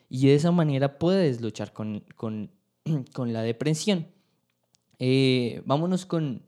Y 0.09 0.27
de 0.27 0.35
esa 0.35 0.53
manera 0.53 0.99
puedes 0.99 1.41
luchar 1.41 1.73
con, 1.73 2.05
con, 2.15 2.51
la 3.33 3.43
depresión. 3.43 4.09
Eh, 4.99 5.63
vámonos 5.65 6.07
con, 6.07 6.43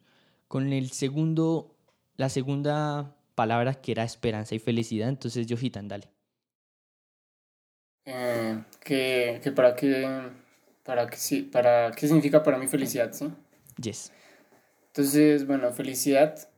con 0.46 0.72
el 0.72 0.90
segundo, 0.90 1.74
la 2.16 2.28
segunda 2.28 3.16
palabra 3.34 3.74
que 3.74 3.92
era 3.92 4.04
esperanza 4.04 4.54
y 4.54 4.58
felicidad. 4.58 5.08
Entonces, 5.08 5.46
Johitan, 5.48 5.88
dale. 5.88 6.08
Eh, 8.04 8.62
que, 8.80 9.40
que, 9.42 9.52
para 9.52 9.74
qué 9.74 10.06
para 10.88 11.06
que 11.06 11.18
sí, 11.18 11.42
para 11.42 11.90
qué 11.90 12.06
significa 12.06 12.42
para 12.42 12.56
mí 12.56 12.66
felicidad, 12.66 13.12
¿sí? 13.12 13.28
Yes. 13.78 14.10
Entonces, 14.86 15.46
bueno, 15.46 15.70
felicidad 15.70 16.48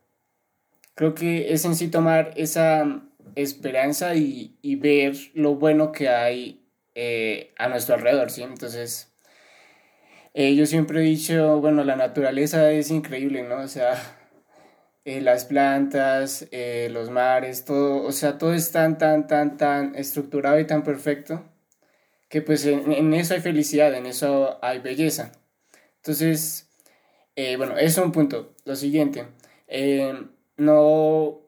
creo 0.94 1.14
que 1.14 1.52
es 1.52 1.64
en 1.64 1.74
sí 1.74 1.88
tomar 1.88 2.32
esa 2.36 3.02
esperanza 3.34 4.14
y, 4.14 4.56
y 4.62 4.76
ver 4.76 5.16
lo 5.34 5.56
bueno 5.56 5.90
que 5.90 6.08
hay 6.08 6.64
eh, 6.94 7.52
a 7.58 7.68
nuestro 7.68 7.96
alrededor, 7.96 8.30
¿sí? 8.30 8.42
Entonces, 8.42 9.09
eh, 10.34 10.54
yo 10.54 10.66
siempre 10.66 11.00
he 11.00 11.02
dicho, 11.04 11.60
bueno, 11.60 11.82
la 11.84 11.96
naturaleza 11.96 12.70
es 12.72 12.90
increíble, 12.90 13.42
¿no? 13.42 13.56
O 13.56 13.68
sea, 13.68 13.94
eh, 15.04 15.20
las 15.20 15.44
plantas, 15.44 16.46
eh, 16.52 16.88
los 16.92 17.10
mares, 17.10 17.64
todo, 17.64 18.04
o 18.04 18.12
sea, 18.12 18.38
todo 18.38 18.54
es 18.54 18.70
tan, 18.70 18.98
tan, 18.98 19.26
tan, 19.26 19.56
tan 19.56 19.94
estructurado 19.96 20.60
y 20.60 20.66
tan 20.66 20.84
perfecto 20.84 21.44
que 22.28 22.42
pues 22.42 22.64
en, 22.64 23.12
eso 23.14 23.34
hay 23.34 23.40
felicidad, 23.40 23.92
en 23.94 24.06
eso 24.06 24.58
hay 24.62 24.78
belleza. 24.78 25.32
Entonces, 25.96 26.68
bueno, 27.56 27.76
eso 27.78 28.00
es 28.00 28.06
un 28.06 28.12
punto. 28.12 28.54
Lo 28.64 28.76
siguiente, 28.76 29.26
no 30.56 31.40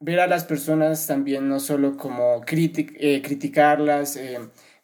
ver 0.00 0.20
a 0.20 0.26
las 0.26 0.44
personas 0.44 1.06
también 1.06 1.48
no 1.48 1.60
solo 1.60 1.96
como 1.96 2.42
criticarlas, 2.42 4.18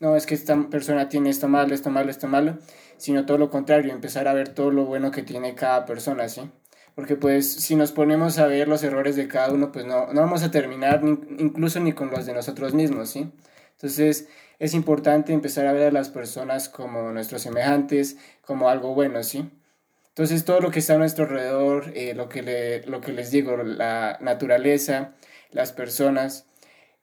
no, 0.01 0.17
es 0.17 0.27
que 0.27 0.35
esta 0.35 0.69
persona 0.71 1.09
tiene 1.09 1.31
esto 1.31 1.49
malo, 1.49 1.75
esto 1.75 1.91
malo, 1.91 2.11
esto 2.11 2.27
malo, 2.27 2.59
sino 2.97 3.27
todo 3.27 3.39
lo 3.39 3.51
contrario, 3.51 3.93
empezar 3.93 4.29
a 4.29 4.35
ver 4.35 4.49
todo 4.49 4.71
lo 4.71 4.85
bueno 4.85 5.11
que 5.11 5.23
tiene 5.23 5.55
cada 5.55 5.87
persona, 5.87 6.29
¿sí? 6.29 6.43
porque 6.95 7.17
pues 7.17 7.53
si 7.53 7.77
nos 7.77 7.93
ponemos 7.93 8.39
a 8.39 8.47
ver 8.47 8.69
los 8.69 8.83
errores 8.85 9.17
de 9.17 9.29
cada 9.29 9.53
uno, 9.53 9.73
pues 9.73 9.85
no, 9.85 10.13
no 10.13 10.21
vamos 10.21 10.43
a 10.43 10.51
terminar 10.51 11.01
incluso 11.05 11.81
ni 11.81 11.93
con 11.93 12.11
los 12.11 12.27
de 12.27 12.35
nosotros 12.35 12.73
mismos, 12.75 13.11
¿sí? 13.11 13.33
Entonces 13.73 14.29
es 14.61 14.75
importante 14.75 15.33
empezar 15.33 15.67
a 15.67 15.73
ver 15.73 15.89
a 15.89 15.93
las 15.93 16.09
personas 16.09 16.69
como 16.69 17.11
nuestros 17.11 17.43
semejantes, 17.43 18.17
como 18.43 18.69
algo 18.69 18.95
bueno, 18.95 19.23
¿sí? 19.25 19.51
Entonces 20.09 20.45
todo 20.45 20.61
lo 20.61 20.71
que 20.71 20.79
está 20.79 20.95
a 20.95 20.99
nuestro 20.99 21.25
alrededor, 21.25 21.91
eh, 21.97 22.15
lo, 22.15 22.29
que 22.29 22.83
lo 22.87 23.01
que 23.01 23.13
les 23.13 23.33
digo, 23.33 23.57
la 23.57 24.17
naturaleza, 24.21 25.15
las 25.51 25.73
personas, 25.73 26.47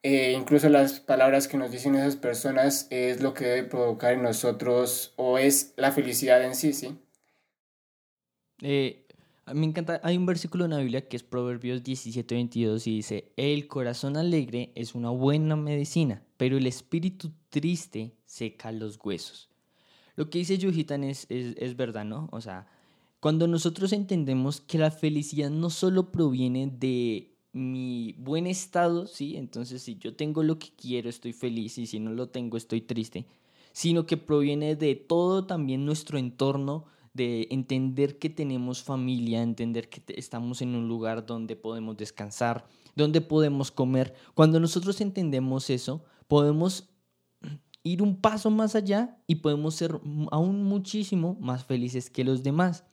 eh, 0.03 0.35
incluso 0.35 0.67
las 0.69 0.99
palabras 0.99 1.47
que 1.47 1.57
nos 1.57 1.71
dicen 1.71 1.95
esas 1.95 2.15
personas 2.15 2.87
es 2.89 3.21
lo 3.21 3.33
que 3.33 3.45
debe 3.45 3.67
provocar 3.67 4.13
en 4.13 4.23
nosotros 4.23 5.13
o 5.15 5.37
es 5.37 5.73
la 5.77 5.91
felicidad 5.91 6.43
en 6.43 6.55
sí, 6.55 6.73
¿sí? 6.73 6.97
Eh, 8.61 9.05
me 9.53 9.65
encanta, 9.65 9.99
hay 10.03 10.17
un 10.17 10.25
versículo 10.25 10.65
en 10.65 10.71
la 10.71 10.77
Biblia 10.79 11.07
que 11.07 11.17
es 11.17 11.23
Proverbios 11.23 11.83
17, 11.83 12.33
22 12.33 12.87
y 12.87 12.95
dice, 12.95 13.31
el 13.37 13.67
corazón 13.67 14.17
alegre 14.17 14.71
es 14.75 14.95
una 14.95 15.09
buena 15.09 15.55
medicina, 15.55 16.23
pero 16.37 16.57
el 16.57 16.65
espíritu 16.65 17.31
triste 17.49 18.15
seca 18.25 18.71
los 18.71 18.99
huesos. 19.03 19.49
Lo 20.15 20.29
que 20.29 20.39
dice 20.39 20.57
Yuhitan 20.57 21.03
es, 21.03 21.27
es, 21.29 21.55
es 21.57 21.75
verdad, 21.75 22.05
¿no? 22.05 22.27
O 22.31 22.41
sea, 22.41 22.67
cuando 23.19 23.47
nosotros 23.47 23.93
entendemos 23.93 24.61
que 24.61 24.79
la 24.79 24.89
felicidad 24.89 25.51
no 25.51 25.69
solo 25.69 26.11
proviene 26.11 26.67
de 26.71 27.31
mi 27.53 28.13
buen 28.17 28.47
estado, 28.47 29.07
¿sí? 29.07 29.35
Entonces, 29.37 29.81
si 29.81 29.97
yo 29.97 30.15
tengo 30.15 30.43
lo 30.43 30.57
que 30.57 30.69
quiero, 30.75 31.09
estoy 31.09 31.33
feliz 31.33 31.77
y 31.77 31.85
si 31.85 31.99
no 31.99 32.11
lo 32.11 32.29
tengo, 32.29 32.57
estoy 32.57 32.81
triste, 32.81 33.25
sino 33.73 34.05
que 34.05 34.17
proviene 34.17 34.75
de 34.75 34.95
todo 34.95 35.45
también 35.45 35.85
nuestro 35.85 36.17
entorno, 36.17 36.85
de 37.13 37.47
entender 37.51 38.19
que 38.19 38.29
tenemos 38.29 38.83
familia, 38.83 39.41
entender 39.41 39.89
que 39.89 40.01
estamos 40.15 40.61
en 40.61 40.75
un 40.75 40.87
lugar 40.87 41.25
donde 41.25 41.57
podemos 41.57 41.97
descansar, 41.97 42.65
donde 42.95 43.19
podemos 43.19 43.69
comer. 43.69 44.13
Cuando 44.33 44.59
nosotros 44.59 45.01
entendemos 45.01 45.69
eso, 45.69 46.05
podemos 46.27 46.89
ir 47.83 48.01
un 48.01 48.21
paso 48.21 48.49
más 48.49 48.75
allá 48.75 49.17
y 49.27 49.35
podemos 49.35 49.75
ser 49.75 49.99
aún 50.31 50.63
muchísimo 50.63 51.37
más 51.39 51.65
felices 51.65 52.09
que 52.09 52.23
los 52.23 52.43
demás. 52.43 52.85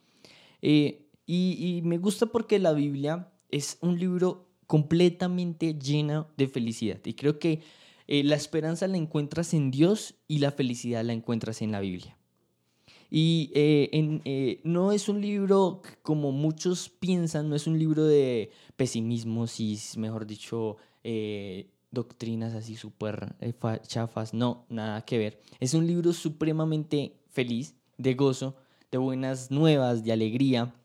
Eh, 0.61 1.05
y, 1.25 1.81
me 1.83 1.99
gusta 1.99 2.25
porque 2.25 2.57
la 2.57 2.73
Biblia 2.73 3.31
es 3.49 3.77
un 3.81 3.99
libro 3.99 4.48
completamente 4.69 5.73
lleno 5.79 6.27
de 6.37 6.47
felicidad. 6.47 6.99
Y 7.03 7.15
creo 7.15 7.39
que 7.39 7.61
eh, 8.07 8.23
la 8.23 8.35
esperanza 8.35 8.87
la 8.87 8.97
encuentras 8.97 9.55
en 9.55 9.71
Dios 9.71 10.13
y 10.27 10.37
la 10.37 10.51
felicidad 10.51 11.03
la 11.03 11.13
encuentras 11.13 11.63
en 11.63 11.71
la 11.71 11.79
Biblia. 11.79 12.15
Y 13.09 13.49
eh, 13.55 13.89
eh, 14.25 14.61
no 14.63 14.91
es 14.91 15.09
un 15.09 15.21
libro 15.21 15.81
como 16.03 16.31
muchos 16.31 16.87
piensan, 16.87 17.49
no 17.49 17.55
es 17.55 17.65
un 17.65 17.79
libro 17.79 18.03
de 18.05 18.51
pesimismo, 18.77 19.47
si 19.47 19.75
mejor 19.97 20.27
dicho, 20.27 20.77
doctrinas 21.89 22.53
así 22.53 22.75
súper 22.75 23.33
chafas, 23.87 24.35
no, 24.35 24.67
nada 24.69 25.03
que 25.03 25.17
ver. 25.17 25.41
Es 25.59 25.73
un 25.73 25.87
libro 25.87 26.13
supremamente 26.13 27.15
feliz, 27.31 27.73
de 27.97 28.13
gozo, 28.13 28.55
de 28.91 28.99
buenas 28.99 29.49
nuevas, 29.49 30.03
de 30.03 30.11
alegría. 30.11 30.75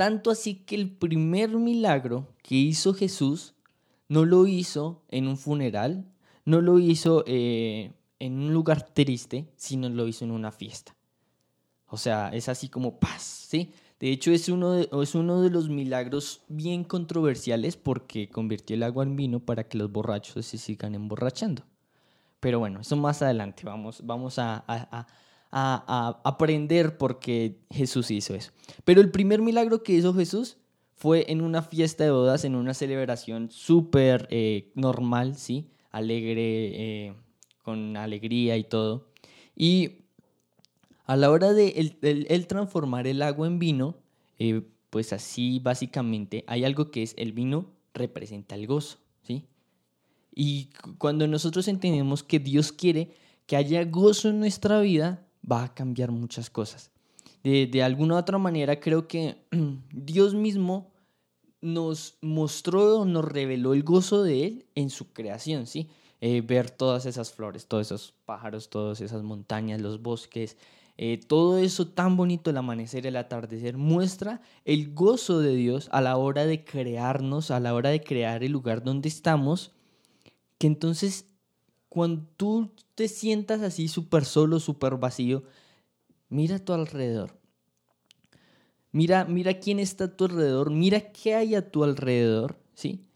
Tanto 0.00 0.30
así 0.30 0.54
que 0.54 0.76
el 0.76 0.90
primer 0.90 1.50
milagro 1.50 2.32
que 2.42 2.54
hizo 2.54 2.94
Jesús 2.94 3.52
no 4.08 4.24
lo 4.24 4.46
hizo 4.46 5.02
en 5.10 5.28
un 5.28 5.36
funeral, 5.36 6.06
no 6.46 6.62
lo 6.62 6.78
hizo 6.78 7.22
en 7.26 7.92
un 8.18 8.54
lugar 8.54 8.94
triste, 8.94 9.52
sino 9.56 9.90
lo 9.90 10.08
hizo 10.08 10.24
en 10.24 10.30
una 10.30 10.52
fiesta. 10.52 10.96
O 11.86 11.98
sea, 11.98 12.30
es 12.30 12.48
así 12.48 12.70
como 12.70 12.98
paz, 12.98 13.20
¿sí? 13.50 13.74
De 13.98 14.10
hecho, 14.10 14.30
es 14.30 14.48
uno 14.48 14.72
de, 14.72 14.88
es 15.02 15.14
uno 15.14 15.42
de 15.42 15.50
los 15.50 15.68
milagros 15.68 16.44
bien 16.48 16.82
controversiales 16.82 17.76
porque 17.76 18.30
convirtió 18.30 18.76
el 18.76 18.84
agua 18.84 19.04
en 19.04 19.16
vino 19.16 19.40
para 19.40 19.68
que 19.68 19.76
los 19.76 19.92
borrachos 19.92 20.46
se 20.46 20.56
sigan 20.56 20.94
emborrachando. 20.94 21.66
Pero 22.40 22.58
bueno, 22.58 22.80
eso 22.80 22.96
más 22.96 23.20
adelante. 23.20 23.64
Vamos, 23.66 24.00
vamos 24.06 24.38
a, 24.38 25.06
aprender 25.50 26.96
por 26.96 27.18
qué 27.18 27.58
Jesús 27.70 28.10
hizo 28.10 28.34
eso. 28.34 28.52
Pero 28.84 29.00
el 29.00 29.10
primer 29.10 29.42
milagro 29.42 29.82
que 29.82 29.92
hizo 29.92 30.14
Jesús 30.14 30.58
fue 30.94 31.32
en 31.32 31.40
una 31.40 31.62
fiesta 31.62 32.04
de 32.04 32.10
bodas, 32.10 32.44
en 32.44 32.54
una 32.54 32.74
celebración 32.74 33.50
súper 33.50 34.28
eh, 34.30 34.70
normal, 34.74 35.36
¿sí? 35.36 35.70
Alegre, 35.90 37.06
eh, 37.06 37.14
con 37.62 37.96
alegría 37.96 38.56
y 38.58 38.64
todo. 38.64 39.08
Y 39.56 40.02
a 41.06 41.16
la 41.16 41.30
hora 41.30 41.52
de 41.52 41.94
el, 42.02 42.46
transformar 42.46 43.06
el 43.06 43.22
agua 43.22 43.46
en 43.46 43.58
vino, 43.58 43.96
eh, 44.38 44.62
pues 44.90 45.12
así 45.12 45.58
básicamente 45.58 46.44
hay 46.46 46.64
algo 46.64 46.90
que 46.90 47.02
es 47.02 47.14
el 47.16 47.32
vino 47.32 47.70
representa 47.94 48.54
el 48.54 48.66
gozo, 48.66 48.98
¿sí? 49.22 49.46
Y 50.34 50.70
cuando 50.98 51.26
nosotros 51.26 51.66
entendemos 51.66 52.22
que 52.22 52.38
Dios 52.38 52.72
quiere 52.72 53.10
que 53.46 53.56
haya 53.56 53.84
gozo 53.84 54.28
en 54.28 54.38
nuestra 54.38 54.80
vida, 54.80 55.26
va 55.48 55.64
a 55.64 55.74
cambiar 55.74 56.10
muchas 56.10 56.50
cosas. 56.50 56.90
De, 57.42 57.66
de 57.66 57.82
alguna 57.82 58.14
u 58.14 58.18
otra 58.18 58.38
manera 58.38 58.80
creo 58.80 59.08
que 59.08 59.44
Dios 59.92 60.34
mismo 60.34 60.90
nos 61.60 62.16
mostró, 62.20 63.04
nos 63.04 63.24
reveló 63.24 63.74
el 63.74 63.82
gozo 63.82 64.22
de 64.22 64.46
Él 64.46 64.66
en 64.74 64.90
su 64.90 65.12
creación, 65.12 65.66
¿sí? 65.66 65.88
Eh, 66.22 66.42
ver 66.42 66.70
todas 66.70 67.06
esas 67.06 67.32
flores, 67.32 67.66
todos 67.66 67.86
esos 67.86 68.14
pájaros, 68.26 68.68
todas 68.68 69.00
esas 69.00 69.22
montañas, 69.22 69.80
los 69.80 70.02
bosques, 70.02 70.58
eh, 70.98 71.18
todo 71.18 71.56
eso 71.56 71.88
tan 71.88 72.18
bonito, 72.18 72.50
el 72.50 72.58
amanecer, 72.58 73.06
el 73.06 73.16
atardecer, 73.16 73.78
muestra 73.78 74.42
el 74.66 74.92
gozo 74.92 75.40
de 75.40 75.54
Dios 75.54 75.88
a 75.92 76.02
la 76.02 76.18
hora 76.18 76.44
de 76.44 76.62
crearnos, 76.62 77.50
a 77.50 77.58
la 77.58 77.72
hora 77.72 77.88
de 77.88 78.02
crear 78.02 78.44
el 78.44 78.52
lugar 78.52 78.82
donde 78.82 79.08
estamos, 79.08 79.72
que 80.58 80.66
entonces 80.66 81.24
cuando 81.88 82.26
tú 82.36 82.70
te 83.00 83.08
sientas 83.08 83.62
así 83.62 83.88
súper 83.88 84.26
solo, 84.26 84.60
súper 84.60 84.96
vacío, 84.96 85.42
mira 86.28 86.56
a 86.56 86.58
tu 86.58 86.74
alrededor. 86.74 87.34
Mira, 88.92 89.24
mira 89.24 89.54
quién 89.54 89.78
está 89.78 90.04
a 90.04 90.16
tu 90.18 90.26
alrededor, 90.26 90.70
mira 90.70 91.10
qué 91.10 91.34
hay 91.34 91.54
a 91.54 91.70
tu 91.70 91.82
alrededor, 91.82 92.58
¿sí? 92.74 93.06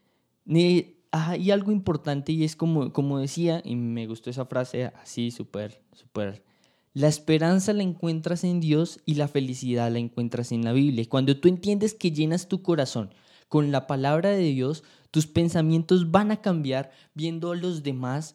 hay 1.10 1.50
algo 1.50 1.70
importante 1.70 2.32
y 2.32 2.44
es 2.44 2.56
como, 2.56 2.94
como 2.94 3.18
decía, 3.18 3.60
y 3.62 3.76
me 3.76 4.06
gustó 4.06 4.30
esa 4.30 4.46
frase 4.46 4.86
así 5.02 5.30
súper, 5.30 5.82
súper 5.92 6.42
La 6.94 7.08
esperanza 7.08 7.74
la 7.74 7.82
encuentras 7.82 8.42
en 8.42 8.60
Dios 8.60 9.00
y 9.04 9.16
la 9.16 9.28
felicidad 9.28 9.92
la 9.92 9.98
encuentras 9.98 10.50
en 10.50 10.64
la 10.64 10.72
Biblia. 10.72 11.04
Cuando 11.10 11.36
tú 11.36 11.48
entiendes 11.48 11.92
que 11.92 12.10
llenas 12.10 12.48
tu 12.48 12.62
corazón 12.62 13.10
con 13.50 13.70
la 13.70 13.86
palabra 13.86 14.30
de 14.30 14.44
Dios, 14.44 14.82
tus 15.14 15.28
pensamientos 15.28 16.10
van 16.10 16.32
a 16.32 16.40
cambiar 16.40 16.90
viendo 17.14 17.52
a 17.52 17.54
los 17.54 17.84
demás, 17.84 18.34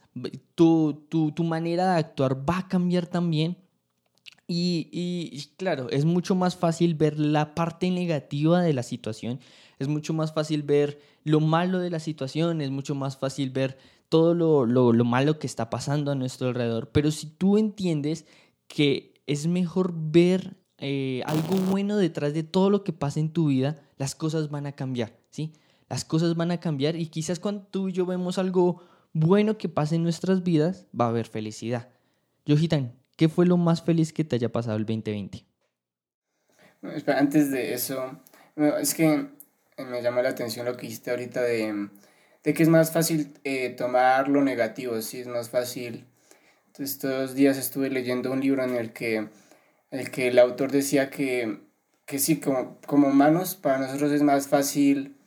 tu, 0.56 0.94
tu, 1.10 1.44
manera 1.44 1.92
de 1.92 2.00
actuar 2.00 2.50
va 2.50 2.60
a 2.60 2.68
cambiar 2.70 3.06
también. 3.06 3.58
Y, 4.48 4.88
y, 4.94 5.44
claro, 5.58 5.90
es 5.90 6.06
mucho 6.06 6.36
más 6.36 6.56
fácil 6.56 6.96
ver 6.96 7.20
la 7.20 7.54
parte 7.54 7.92
negativa 7.92 8.62
de 8.62 8.72
la 8.72 8.84
situación, 8.84 9.42
es 9.78 9.90
mucho 9.90 10.14
más 10.14 10.32
fácil 10.32 10.64
ver 10.64 11.02
lo 11.26 11.42
malo 11.42 11.80
de 11.80 11.90
la 11.90 12.00
situación, 12.00 12.62
es 12.62 12.72
mucho 12.72 12.96
más 12.96 13.18
fácil 13.18 13.50
ver 13.50 13.78
todo 14.08 14.34
lo, 14.34 14.66
lo, 14.66 14.94
lo 14.94 15.04
malo 15.04 15.38
que 15.38 15.48
está 15.48 15.70
pasando 15.70 16.14
a 16.14 16.16
nuestro 16.16 16.48
alrededor. 16.48 16.92
Pero 16.94 17.12
si 17.12 17.28
tú 17.28 17.58
entiendes 17.58 18.26
que 18.70 19.16
es 19.28 19.48
mejor 19.48 19.94
ver 19.94 20.56
eh, 20.78 21.24
algo 21.26 21.58
bueno 21.58 21.98
detrás 21.98 22.34
de 22.34 22.44
todo 22.44 22.70
lo 22.70 22.86
que 22.86 22.94
pasa 22.94 23.20
en 23.20 23.34
tu 23.34 23.48
vida, 23.48 23.82
las 23.98 24.16
cosas 24.16 24.50
van 24.50 24.66
a 24.66 24.72
cambiar, 24.72 25.20
¿sí? 25.30 25.52
Las 25.90 26.06
cosas 26.06 26.36
van 26.36 26.52
a 26.52 26.60
cambiar 26.60 26.96
y 26.96 27.08
quizás 27.08 27.40
cuando 27.40 27.64
tú 27.64 27.90
y 27.90 27.94
yo 27.94 28.06
vemos 28.06 28.38
algo 28.38 28.84
bueno 29.14 29.58
que 29.58 29.70
pasa 29.70 29.96
en 29.96 30.04
nuestras 30.04 30.44
vidas, 30.44 30.86
va 31.00 31.06
a 31.06 31.10
haber 31.10 31.28
felicidad. 31.28 31.90
Yojitan, 32.46 32.94
¿qué 33.16 33.28
fue 33.28 33.46
lo 33.46 33.58
más 33.58 33.82
feliz 33.82 34.14
que 34.14 34.24
te 34.24 34.36
haya 34.36 34.52
pasado 34.52 34.78
el 34.78 34.86
2020? 34.86 35.46
antes 37.08 37.52
de 37.52 37.74
eso, 37.74 38.22
es 38.56 38.94
que 38.94 39.28
me 39.78 40.02
llama 40.02 40.22
la 40.22 40.30
atención 40.30 40.66
lo 40.66 40.78
que 40.78 40.84
dijiste 40.84 41.12
ahorita 41.12 41.42
de, 41.42 41.90
de 42.44 42.54
que 42.54 42.64
es 42.64 42.70
más 42.70 42.92
fácil 42.92 43.34
eh, 43.44 43.70
tomar 43.72 44.30
lo 44.30 44.42
negativo, 44.42 45.02
sí, 45.02 45.20
es 45.20 45.28
más 45.28 45.50
fácil 45.50 46.06
estos 46.80 47.36
días 47.36 47.58
estuve 47.58 47.90
leyendo 47.90 48.32
un 48.32 48.40
libro 48.40 48.64
en 48.64 48.76
el 48.76 48.94
que 48.94 49.28
el, 49.92 50.12
que 50.12 50.28
el 50.28 50.40
autor 50.40 50.72
decía 50.72 51.10
que, 51.10 51.60
que 52.06 52.20
sí, 52.20 52.40
como, 52.40 52.78
como 52.86 53.08
humanos, 53.08 53.56
para 53.56 53.80
nosotros 53.80 54.12
es 54.12 54.22
más 54.22 54.48
fácil 54.48 55.18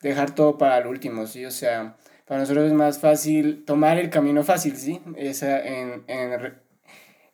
dejar 0.00 0.34
todo 0.34 0.58
para 0.58 0.78
el 0.78 0.86
último, 0.86 1.26
¿sí? 1.26 1.44
O 1.44 1.50
sea, 1.50 1.96
para 2.26 2.40
nosotros 2.40 2.66
es 2.66 2.72
más 2.72 2.98
fácil 2.98 3.64
tomar 3.64 3.98
el 3.98 4.10
camino 4.10 4.42
fácil, 4.42 4.76
¿sí? 4.76 5.00
Esa 5.16 5.60
en, 5.60 6.04
en, 6.06 6.54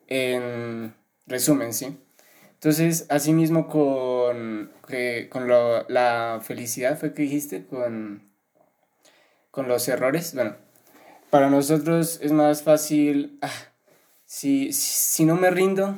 en 0.08 0.94
resumen, 1.26 1.73
¿sí? 1.73 1.99
Entonces, 2.54 3.06
así 3.11 3.32
mismo 3.32 3.68
con, 3.68 4.73
con 5.30 5.46
lo, 5.46 5.87
la 5.88 6.40
felicidad, 6.42 6.99
fue 6.99 7.12
que 7.12 7.23
dijiste, 7.23 7.66
con, 7.66 8.30
con 9.50 9.68
los 9.68 9.87
errores, 9.88 10.35
bueno, 10.35 10.56
para 11.30 11.50
nosotros 11.50 12.18
es 12.23 12.32
más 12.32 12.62
fácil, 12.62 13.38
ah, 13.42 13.50
si, 14.25 14.73
si, 14.73 15.25
no 15.26 15.37
me 15.37 15.50
rindo, 15.50 15.94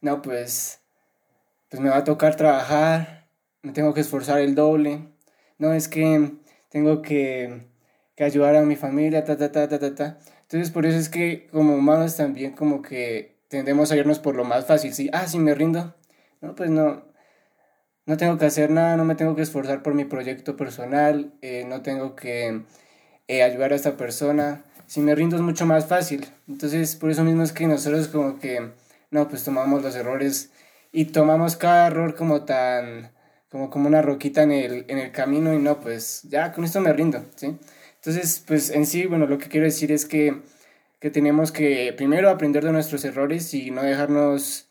no, 0.00 0.22
pues, 0.22 0.80
pues 1.68 1.82
me 1.82 1.90
va 1.90 1.98
a 1.98 2.04
tocar 2.04 2.36
trabajar, 2.36 3.26
me 3.62 3.72
tengo 3.72 3.92
que 3.92 4.02
esforzar 4.02 4.40
el 4.40 4.54
doble, 4.54 5.08
no, 5.58 5.72
es 5.72 5.88
que 5.88 6.32
tengo 6.68 7.02
que, 7.02 7.66
que 8.16 8.24
ayudar 8.24 8.56
a 8.56 8.62
mi 8.62 8.76
familia, 8.76 9.24
ta, 9.24 9.36
ta, 9.36 9.52
ta, 9.52 9.68
ta, 9.68 9.78
ta, 9.78 9.94
ta. 9.94 10.18
Entonces, 10.42 10.70
por 10.70 10.86
eso 10.86 10.98
es 10.98 11.08
que 11.08 11.48
como 11.50 11.74
humanos 11.74 12.16
también 12.16 12.52
como 12.52 12.82
que 12.82 13.36
tendemos 13.48 13.92
a 13.92 13.96
irnos 13.96 14.18
por 14.18 14.34
lo 14.34 14.44
más 14.44 14.66
fácil, 14.66 14.94
¿sí? 14.94 15.10
Ah, 15.12 15.26
si 15.26 15.38
me 15.38 15.54
rindo, 15.54 15.94
no, 16.40 16.54
pues 16.54 16.70
no, 16.70 17.04
no 18.06 18.16
tengo 18.16 18.38
que 18.38 18.46
hacer 18.46 18.70
nada, 18.70 18.96
no 18.96 19.04
me 19.04 19.14
tengo 19.14 19.36
que 19.36 19.42
esforzar 19.42 19.82
por 19.82 19.94
mi 19.94 20.04
proyecto 20.04 20.56
personal, 20.56 21.32
eh, 21.42 21.64
no 21.66 21.82
tengo 21.82 22.16
que 22.16 22.62
eh, 23.28 23.42
ayudar 23.42 23.72
a 23.72 23.76
esta 23.76 23.96
persona. 23.96 24.64
Si 24.86 25.00
me 25.00 25.14
rindo 25.14 25.36
es 25.36 25.42
mucho 25.42 25.66
más 25.66 25.86
fácil. 25.86 26.26
Entonces, 26.48 26.96
por 26.96 27.10
eso 27.10 27.24
mismo 27.24 27.42
es 27.42 27.52
que 27.52 27.66
nosotros 27.66 28.08
como 28.08 28.38
que, 28.38 28.72
no, 29.10 29.28
pues 29.28 29.44
tomamos 29.44 29.82
los 29.82 29.94
errores 29.94 30.50
y 30.90 31.06
tomamos 31.06 31.56
cada 31.56 31.86
error 31.86 32.14
como 32.14 32.44
tan, 32.44 33.12
como, 33.52 33.70
como 33.70 33.86
una 33.86 34.02
roquita 34.02 34.42
en 34.42 34.50
el, 34.50 34.84
en 34.88 34.98
el 34.98 35.12
camino 35.12 35.54
y 35.54 35.58
no, 35.60 35.78
pues 35.80 36.22
ya 36.24 36.52
con 36.52 36.64
esto 36.64 36.80
me 36.80 36.92
rindo, 36.92 37.24
¿sí? 37.36 37.56
Entonces, 37.96 38.42
pues 38.46 38.70
en 38.70 38.86
sí, 38.86 39.06
bueno, 39.06 39.26
lo 39.26 39.38
que 39.38 39.48
quiero 39.48 39.66
decir 39.66 39.92
es 39.92 40.06
que, 40.06 40.42
que 40.98 41.10
tenemos 41.10 41.52
que 41.52 41.94
primero 41.96 42.30
aprender 42.30 42.64
de 42.64 42.72
nuestros 42.72 43.04
errores 43.04 43.54
y 43.54 43.70
no 43.70 43.82
dejarnos 43.82 44.68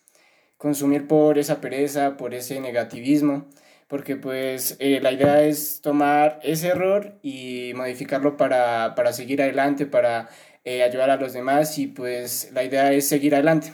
consumir 0.58 1.08
por 1.08 1.38
esa 1.38 1.62
pereza, 1.62 2.17
por 2.17 2.34
ese 2.34 2.60
negativismo 2.60 3.48
porque 3.91 4.15
pues 4.15 4.78
eh, 4.80 5.02
la 5.02 5.12
idea 5.12 5.44
es 5.44 5.82
tomar 5.82 6.39
ese 6.44 6.70
error 6.70 7.20
y 7.22 7.74
modificarlo 7.76 8.38
para, 8.38 8.96
para 8.96 9.12
seguir 9.12 9.41
adelante, 9.41 9.86
para 9.86 10.30
eh, 10.63 10.82
ayudar 10.82 11.10
a 11.10 11.17
los 11.17 11.34
demás 11.34 11.78
y 11.78 11.88
pues 11.88 12.52
la 12.54 12.63
idea 12.63 12.94
es 12.94 13.10
seguir 13.10 13.36
adelante. 13.36 13.74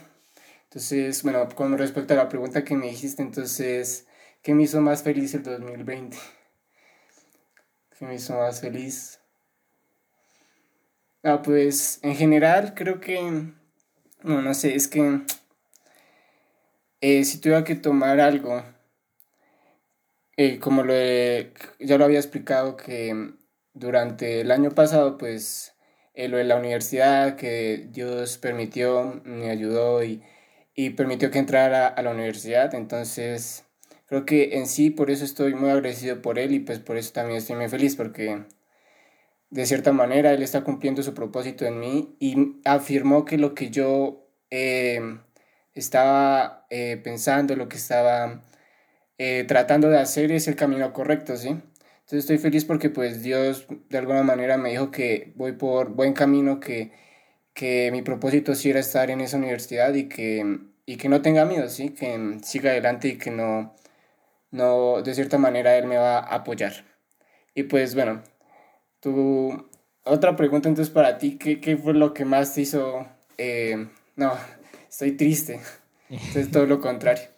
Entonces, 0.63 1.22
bueno, 1.22 1.48
con 1.54 1.78
respecto 1.78 2.15
a 2.15 2.17
la 2.17 2.30
pregunta 2.30 2.63
que 2.63 2.76
me 2.76 2.88
dijiste, 2.88 3.22
entonces, 3.22 4.07
¿qué 4.47 4.53
me 4.53 4.63
hizo 4.63 4.79
más 4.79 5.03
feliz 5.03 5.33
el 5.33 5.43
2020? 5.43 6.15
¿Qué 7.99 8.05
me 8.05 8.15
hizo 8.15 8.33
más 8.38 8.62
feliz? 8.62 9.19
Ah, 11.21 11.41
pues 11.41 11.99
en 12.01 12.15
general 12.15 12.73
creo 12.73 13.01
que, 13.01 13.19
no, 14.23 14.41
no 14.41 14.53
sé, 14.53 14.73
es 14.73 14.88
que 14.88 15.19
eh, 17.01 17.25
si 17.25 17.41
tuviera 17.41 17.65
que 17.65 17.75
tomar 17.75 18.21
algo, 18.21 18.63
como 20.62 20.83
lo 20.83 20.93
ya 20.93 21.97
lo 21.97 22.05
había 22.05 22.19
explicado 22.19 22.77
que 22.77 23.33
durante 23.73 24.39
el 24.39 24.51
año 24.51 24.71
pasado, 24.71 25.17
pues 25.17 25.75
eh, 26.13 26.29
lo 26.29 26.38
de 26.38 26.45
la 26.45 26.55
universidad, 26.55 27.36
que 27.36 27.89
Dios 27.91 28.38
permitió, 28.38 29.21
me 29.25 29.49
ayudó 29.49 30.05
y, 30.05 30.23
y 30.73 30.91
permitió 30.91 31.31
que 31.31 31.39
entrara 31.39 31.88
a 31.88 32.01
la 32.01 32.12
universidad. 32.12 32.73
Entonces, 32.75 33.66
creo 34.08 34.26
que 34.26 34.58
en 34.58 34.67
sí 34.67 34.89
por 34.89 35.12
eso 35.12 35.26
estoy 35.26 35.54
muy 35.54 35.70
agradecido 35.70 36.22
por 36.22 36.39
Él 36.39 36.54
y 36.54 36.60
pues 36.60 36.80
por 36.80 36.98
eso 36.98 37.13
también 37.13 37.38
estoy 37.38 37.56
muy 37.56 37.70
feliz 37.70 37.96
porque 37.96 38.43
de 39.50 39.65
cierta 39.65 39.91
manera 39.93 40.34
Él 40.34 40.43
está 40.43 40.63
cumpliendo 40.63 41.04
su 41.04 41.13
propósito 41.13 41.65
en 41.65 41.80
mí 41.80 42.15
y 42.20 42.60
afirmó 42.65 43.26
que 43.26 43.38
lo 43.38 43.54
que 43.54 43.70
yo 43.70 44.28
eh, 44.50 45.00
estaba 45.74 46.65
eh, 46.70 47.00
pensando, 47.04 47.56
lo 47.56 47.70
que 47.70 47.78
estaba 47.78 48.43
eh, 49.17 49.46
tratando 49.48 49.89
de 49.89 50.00
hacer 50.00 50.32
es 50.32 50.48
el 50.48 50.56
camino 50.56 50.93
correcto, 50.93 51.38
¿sí? 51.38 51.50
Entonces 51.50 52.20
estoy 52.20 52.38
feliz 52.38 52.65
porque 52.65 52.89
pues 52.89 53.22
Dios 53.24 53.67
de 53.89 53.98
alguna 53.98 54.24
manera 54.24 54.58
me 54.58 54.72
dijo 54.72 54.91
que 54.91 55.34
voy 55.36 55.54
por 55.54 55.89
buen 55.89 56.13
camino, 56.13 56.60
que, 56.60 56.91
que 57.54 57.89
mi 57.91 58.02
propósito 58.02 58.56
sí 58.56 58.70
era 58.70 58.80
estar 58.80 59.10
en 59.12 59.22
esa 59.22 59.38
universidad 59.38 59.93
y 59.93 60.08
que, 60.10 60.60
y 60.86 60.98
que 60.98 61.10
no 61.10 61.22
tenga 61.22 61.46
miedo, 61.46 61.70
¿sí? 61.70 61.89
Que 61.91 62.38
siga 62.43 62.72
adelante 62.72 63.10
y 63.10 63.17
que 63.17 63.32
no, 63.32 63.76
no, 64.51 65.01
de 65.01 65.13
cierta 65.13 65.38
manera 65.38 65.77
Él 65.77 65.88
me 65.88 65.97
va 65.97 66.19
a 66.19 66.36
apoyar. 66.36 66.86
Y 67.53 67.63
pues 67.63 67.95
bueno, 67.95 68.21
tu 68.99 69.69
otra 70.03 70.36
pregunta 70.36 70.69
entonces 70.69 70.93
para 70.93 71.17
ti, 71.17 71.38
¿qué, 71.38 71.60
qué 71.60 71.77
fue 71.77 71.93
lo 71.93 72.13
que 72.13 72.25
más 72.25 72.53
te 72.53 72.62
hizo? 72.62 73.05
Eh, 73.38 73.88
no, 74.15 74.33
estoy 74.89 75.13
triste. 75.13 75.60
Entonces 76.10 76.51
todo 76.51 76.65
lo 76.65 76.79
contrario. 76.79 77.23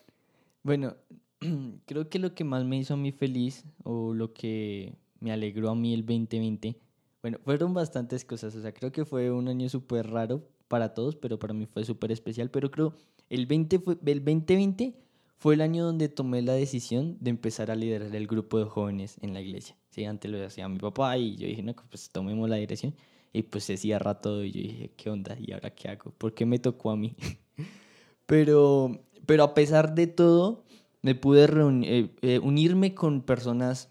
Bueno, 0.62 0.98
creo 1.86 2.10
que 2.10 2.20
lo 2.20 2.36
que 2.36 2.44
más 2.44 2.66
me 2.66 2.78
hizo 2.78 2.94
a 2.94 2.98
mí 2.98 3.14
feliz 3.14 3.64
o 3.84 4.14
lo 4.14 4.34
que 4.34 4.94
me 5.22 5.32
alegró 5.32 5.70
a 5.70 5.76
mí 5.76 5.94
el 5.94 6.06
2020, 6.06 6.76
bueno, 7.22 7.40
fueron 7.46 7.74
bastantes 7.74 8.26
cosas, 8.26 8.56
o 8.56 8.62
sea, 8.62 8.74
creo 8.74 8.92
que 8.92 9.06
fue 9.06 9.32
un 9.32 9.48
año 9.48 9.70
súper 9.70 10.10
raro 10.10 10.44
para 10.68 10.94
todos, 10.94 11.16
pero 11.16 11.40
para 11.40 11.54
mí 11.54 11.66
fue 11.66 11.86
súper 11.86 12.12
especial, 12.12 12.50
pero 12.52 12.72
creo 12.72 12.94
el, 13.30 13.46
20 13.46 13.80
fue, 13.80 13.98
el 14.06 14.24
2020 14.24 14.94
fue 15.40 15.54
el 15.54 15.62
año 15.62 15.86
donde 15.86 16.10
tomé 16.10 16.42
la 16.42 16.54
decisión 16.54 17.18
de 17.22 17.30
empezar 17.30 17.72
a 17.72 17.76
liderar 17.76 18.14
el 18.14 18.28
grupo 18.28 18.60
de 18.60 18.66
jóvenes 18.66 19.18
en 19.22 19.34
la 19.34 19.40
iglesia. 19.40 19.78
Sí, 19.90 20.04
antes 20.04 20.30
lo 20.30 20.46
hacía 20.46 20.68
mi 20.68 20.80
papá 20.80 21.18
y 21.18 21.38
yo 21.38 21.48
dije, 21.48 21.64
no, 21.64 21.74
pues 21.90 22.10
tomemos 22.12 22.50
la 22.50 22.58
dirección. 22.58 22.94
Y 23.32 23.44
pues 23.44 23.64
se 23.64 23.78
cierra 23.78 24.20
todo 24.20 24.44
y 24.44 24.52
yo 24.52 24.62
dije, 24.62 24.92
¿qué 24.98 25.10
onda? 25.10 25.38
¿Y 25.40 25.54
ahora 25.54 25.70
qué 25.70 25.88
hago? 25.88 26.12
¿Por 26.12 26.34
qué 26.34 26.46
me 26.46 26.60
tocó 26.60 26.92
a 26.92 26.98
mí? 26.98 27.16
pero, 28.26 29.00
pero 29.26 29.44
a 29.44 29.54
pesar 29.54 29.96
de 29.96 30.08
todo, 30.08 30.66
me 31.02 31.16
pude 31.16 31.46
eh, 31.46 32.10
eh, 32.22 32.40
unirme 32.40 32.94
con 32.94 33.22
personas 33.22 33.90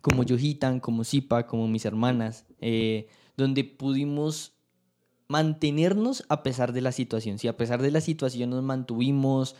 como 0.00 0.24
Yohitan, 0.24 0.80
como 0.80 1.04
Zipa, 1.04 1.46
como 1.46 1.68
mis 1.68 1.84
hermanas, 1.84 2.44
eh, 2.60 3.06
donde 3.36 3.62
pudimos 3.62 4.54
mantenernos 5.32 6.24
a 6.28 6.42
pesar 6.42 6.74
de 6.74 6.82
la 6.82 6.92
situación. 6.92 7.38
Si 7.38 7.48
a 7.48 7.56
pesar 7.56 7.80
de 7.80 7.90
la 7.90 8.02
situación 8.02 8.50
nos 8.50 8.62
mantuvimos, 8.62 9.56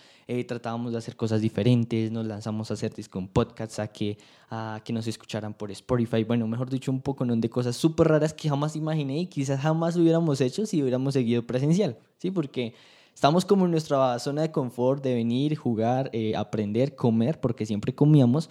tratábamos 0.47 0.93
de 0.93 0.99
hacer 0.99 1.17
cosas 1.17 1.41
diferentes, 1.41 2.11
nos 2.13 2.27
lanzamos 2.27 2.71
a 2.71 2.75
hacer 2.75 2.93
con 3.11 3.29
podcasts, 3.29 3.79
a 3.79 3.89
que, 3.89 4.19
a 4.51 4.81
que 4.85 4.93
nos 4.93 5.07
escucharan 5.07 5.53
por 5.55 5.71
Spotify, 5.71 6.25
bueno, 6.25 6.47
mejor 6.47 6.71
dicho, 6.71 6.91
un 6.91 7.01
poco 7.01 7.25
de 7.25 7.51
cosas 7.51 7.77
súper 7.77 8.09
raras 8.09 8.33
que 8.33 8.49
jamás 8.49 8.77
imaginé 8.77 9.21
y 9.21 9.27
quizás 9.27 9.61
jamás 9.61 9.97
hubiéramos 9.97 10.41
hecho 10.41 10.65
si 10.67 10.81
hubiéramos 10.83 11.15
seguido 11.15 11.47
presencial, 11.47 11.97
¿sí? 12.19 12.31
Porque 12.31 12.75
Estamos 13.15 13.45
como 13.45 13.67
en 13.67 13.71
nuestra 13.71 14.19
zona 14.19 14.43
de 14.43 14.51
confort 14.51 15.03
de 15.05 15.15
venir, 15.15 15.57
jugar, 15.57 16.11
eh, 16.13 16.35
aprender, 16.35 16.97
comer, 16.97 17.41
porque 17.41 17.67
siempre 17.67 17.95
comíamos, 17.95 18.49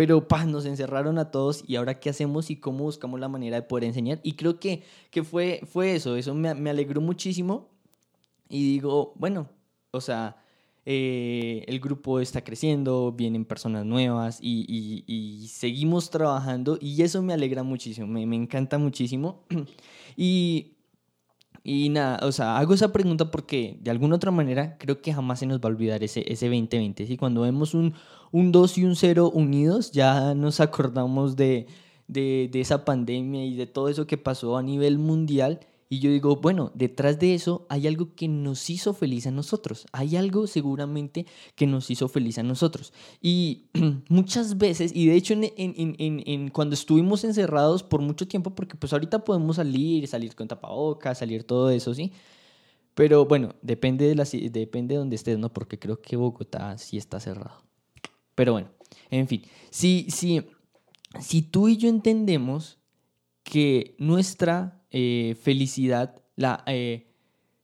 pero 0.00 0.26
nos 0.46 0.64
encerraron 0.64 1.18
a 1.18 1.30
todos 1.30 1.62
y 1.66 1.76
ahora 1.76 2.00
qué 2.00 2.08
hacemos 2.08 2.48
y 2.50 2.56
cómo 2.56 2.84
buscamos 2.84 3.20
la 3.20 3.28
manera 3.28 3.56
de 3.56 3.62
poder 3.68 3.84
enseñar. 3.84 4.18
Y 4.22 4.32
creo 4.32 4.58
que, 4.58 4.82
que 5.10 5.22
fue, 5.22 5.60
fue 5.70 5.94
eso, 5.94 6.16
eso 6.16 6.34
me, 6.34 6.54
me 6.54 6.70
alegró 6.70 7.02
muchísimo 7.02 7.68
y 8.48 8.64
digo, 8.64 9.12
bueno, 9.16 9.50
o 9.90 10.00
sea, 10.00 10.42
eh, 10.86 11.66
el 11.68 11.80
grupo 11.80 12.18
está 12.18 12.42
creciendo, 12.42 13.12
vienen 13.12 13.44
personas 13.44 13.84
nuevas 13.84 14.38
y, 14.40 15.04
y, 15.06 15.46
seguimos 15.48 16.08
trabajando 16.08 16.78
y 16.80 17.02
eso 17.02 17.20
me 17.20 17.34
alegra 17.34 17.62
muchísimo, 17.62 18.06
me, 18.06 18.24
me 18.24 18.36
encanta 18.36 18.78
muchísimo. 18.78 19.44
y, 20.16 20.78
y 21.62 21.90
nada, 21.90 22.18
o 22.26 22.32
sea, 22.32 22.58
hago 22.58 22.74
esa 22.74 22.92
pregunta 22.92 23.30
porque 23.30 23.78
de 23.80 23.90
alguna 23.90 24.16
otra 24.16 24.30
manera 24.30 24.78
creo 24.78 25.02
que 25.02 25.12
jamás 25.12 25.40
se 25.40 25.46
nos 25.46 25.58
va 25.58 25.64
a 25.64 25.72
olvidar 25.72 26.02
ese, 26.02 26.24
ese 26.32 26.46
2020. 26.46 27.06
¿sí? 27.06 27.16
Cuando 27.16 27.42
vemos 27.42 27.74
un, 27.74 27.94
un 28.32 28.52
2 28.52 28.78
y 28.78 28.84
un 28.84 28.96
0 28.96 29.30
unidos, 29.30 29.92
ya 29.92 30.34
nos 30.34 30.60
acordamos 30.60 31.36
de, 31.36 31.66
de, 32.08 32.48
de 32.50 32.60
esa 32.60 32.84
pandemia 32.84 33.44
y 33.44 33.56
de 33.56 33.66
todo 33.66 33.88
eso 33.88 34.06
que 34.06 34.16
pasó 34.16 34.56
a 34.56 34.62
nivel 34.62 34.98
mundial 34.98 35.60
y 35.92 35.98
yo 35.98 36.12
digo, 36.12 36.36
bueno, 36.36 36.70
detrás 36.72 37.18
de 37.18 37.34
eso 37.34 37.66
hay 37.68 37.88
algo 37.88 38.14
que 38.14 38.28
nos 38.28 38.70
hizo 38.70 38.94
feliz 38.94 39.26
a 39.26 39.32
nosotros. 39.32 39.88
Hay 39.90 40.14
algo 40.14 40.46
seguramente 40.46 41.26
que 41.56 41.66
nos 41.66 41.90
hizo 41.90 42.06
feliz 42.06 42.38
a 42.38 42.44
nosotros. 42.44 42.92
Y 43.20 43.64
muchas 44.08 44.56
veces, 44.56 44.92
y 44.94 45.06
de 45.06 45.16
hecho 45.16 45.34
en, 45.34 45.50
en, 45.56 45.96
en, 45.98 46.50
cuando 46.50 46.74
estuvimos 46.74 47.24
encerrados 47.24 47.82
por 47.82 48.02
mucho 48.02 48.28
tiempo, 48.28 48.54
porque 48.54 48.76
pues 48.76 48.92
ahorita 48.92 49.24
podemos 49.24 49.56
salir, 49.56 50.06
salir 50.06 50.36
con 50.36 50.46
tapabocas, 50.46 51.18
salir 51.18 51.42
todo 51.42 51.70
eso, 51.70 51.92
¿sí? 51.92 52.12
Pero 52.94 53.24
bueno, 53.24 53.56
depende 53.60 54.06
de, 54.06 54.14
la, 54.14 54.24
depende 54.24 54.94
de 54.94 54.98
donde 55.00 55.16
estés, 55.16 55.40
¿no? 55.40 55.52
Porque 55.52 55.80
creo 55.80 56.00
que 56.00 56.14
Bogotá 56.14 56.78
sí 56.78 56.98
está 56.98 57.18
cerrado. 57.18 57.64
Pero 58.36 58.52
bueno, 58.52 58.70
en 59.10 59.26
fin, 59.26 59.42
si, 59.70 60.06
si, 60.08 60.46
si 61.18 61.42
tú 61.42 61.66
y 61.66 61.76
yo 61.76 61.88
entendemos 61.88 62.78
que 63.42 63.96
nuestra 63.98 64.79
eh, 64.90 65.36
felicidad 65.40 66.22
la, 66.36 66.62
eh, 66.66 67.06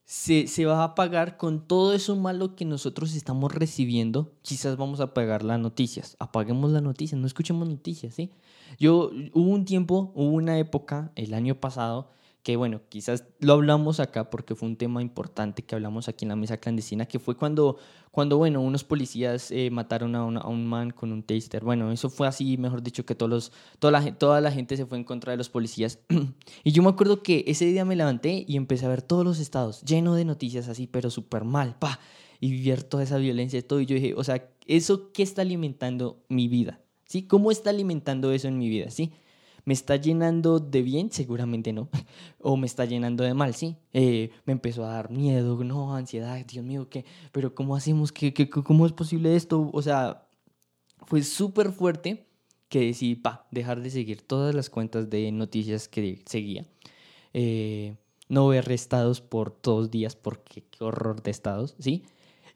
se, 0.05 0.47
se, 0.47 0.67
va 0.67 0.85
a 0.85 0.95
pagar 0.95 1.37
con 1.37 1.67
todo 1.67 1.93
eso 1.93 2.15
malo 2.15 2.55
que 2.55 2.65
nosotros 2.65 3.15
estamos 3.15 3.53
recibiendo. 3.53 4.35
Quizás 4.43 4.77
vamos 4.77 5.01
a 5.01 5.15
pagar 5.15 5.43
las 5.43 5.59
noticias. 5.59 6.17
Apaguemos 6.21 6.71
las 6.71 6.83
noticias, 6.83 7.21
no 7.21 7.27
escuchemos 7.27 7.69
noticias, 7.69 8.15
¿sí? 8.15 8.31
Yo, 8.79 9.11
hubo 9.33 9.51
un 9.51 9.65
tiempo, 9.65 10.13
hubo 10.15 10.31
una 10.31 10.59
época, 10.59 11.11
el 11.17 11.35
año 11.35 11.61
pasado, 11.61 12.11
que 12.47 12.55
bueno, 12.55 12.83
quizás 12.89 13.25
lo 13.41 13.55
hablamos 13.55 13.99
acá 13.99 14.31
porque 14.31 14.55
fue 14.55 14.69
un 14.69 14.77
tema 14.77 15.03
importante 15.03 15.65
que 15.65 15.75
hablamos 15.75 16.09
aquí 16.09 16.27
en 16.27 16.29
la 16.29 16.37
mesa 16.37 16.59
clandestina, 16.59 17.05
que 17.05 17.19
fue 17.19 17.35
cuando, 17.35 17.77
cuando 18.13 18.39
bueno, 18.39 18.61
unos 18.61 18.85
policías 18.85 19.51
eh, 19.51 19.69
mataron 19.73 20.15
a, 20.15 20.21
a, 20.21 20.47
un 20.47 20.65
man 20.65 20.93
con 20.93 21.11
un 21.11 21.25
taster. 21.25 21.65
Bueno, 21.65 21.91
eso 21.91 22.09
fue 22.09 22.29
así, 22.29 22.57
mejor 22.57 22.85
dicho, 22.85 23.05
que 23.05 23.17
todos 23.17 23.29
los, 23.29 23.53
toda, 23.81 23.91
la, 23.91 24.17
toda 24.17 24.41
la 24.41 24.53
gente 24.53 24.77
se 24.77 24.87
fue 24.87 24.97
en 24.97 25.03
contra 25.03 25.33
de 25.33 25.39
los 25.39 25.49
policías. 25.49 25.99
y 26.63 26.71
yo 26.71 26.85
me 26.85 26.89
acuerdo 26.89 27.21
que 27.21 27.43
ese 27.49 27.65
día 27.65 27.85
me 27.85 27.97
levanté 27.97 28.45
y 28.47 28.57
empecé 28.57 28.87
a 28.87 28.91
ver 28.91 29.03
todos 29.03 29.25
los 29.25 29.41
estados, 29.41 29.83
lleno 29.83 30.15
de 30.15 30.25
noticias 30.25 30.69
así, 30.69 30.87
pero 30.87 31.11
súper 31.11 31.43
mal, 31.43 31.77
pa, 31.81 31.99
y 32.39 32.65
ver 32.65 32.85
toda 32.85 33.03
esa 33.03 33.19
violencia 33.19 33.59
y 33.59 33.63
todo. 33.63 33.81
Y 33.81 33.87
yo 33.87 33.97
dije, 33.97 34.15
o 34.17 34.23
sea, 34.23 34.49
¿eso 34.69 35.11
qué 35.13 35.25
está 35.25 35.43
alimentando 35.43 36.23
mi 36.29 36.47
vida? 36.47 36.81
¿Sí? 37.07 37.23
¿Cómo 37.23 37.51
está 37.51 37.71
alimentando 37.71 38.31
eso 38.31 38.47
en 38.47 38.57
mi 38.57 38.69
vida? 38.69 38.93
¿Sí? 38.93 39.11
¿Me 39.67 39.75
está 39.75 39.97
llenando 39.97 40.61
de 40.61 40.81
bien? 40.83 41.11
Seguramente 41.11 41.73
no. 41.73 41.89
o 42.41 42.57
me 42.57 42.67
está 42.67 42.85
llenando 42.85 43.25
de 43.25 43.35
mal, 43.35 43.53
sí. 43.53 43.77
Eh, 43.93 44.31
me 44.45 44.53
empezó 44.53 44.85
a 44.87 44.93
dar 44.93 45.11
miedo, 45.11 45.63
no, 45.65 45.95
ansiedad, 45.95 46.39
Dios 46.47 46.65
mío, 46.65 46.89
¿qué? 46.89 47.05
Pero 47.33 47.53
¿cómo 47.55 47.75
hacemos? 47.75 48.13
¿Qué, 48.13 48.33
qué, 48.33 48.49
cómo 48.49 48.87
es 48.87 48.93
posible 48.93 49.35
esto? 49.35 49.69
O 49.73 49.83
sea, 49.83 50.29
fue 51.07 51.23
súper 51.25 51.73
fuerte 51.73 52.29
que 52.69 52.81
decidí, 52.81 53.17
pa, 53.17 53.49
dejar 53.51 53.81
de 53.83 53.91
seguir 53.91 54.23
todas 54.23 54.55
las 54.55 54.71
cuentas 54.71 55.11
de 55.11 55.33
noticias 55.33 55.89
que 55.89 56.23
seguía. 56.27 56.65
Eh, 57.35 57.97
no 58.29 58.47
ver 58.47 58.71
estados 58.71 59.21
por 59.21 59.59
dos 59.63 59.91
días 59.91 60.15
porque 60.15 60.63
qué 60.63 60.85
horror 60.85 61.23
de 61.23 61.33
estados, 61.33 61.75
¿sí? 61.81 62.05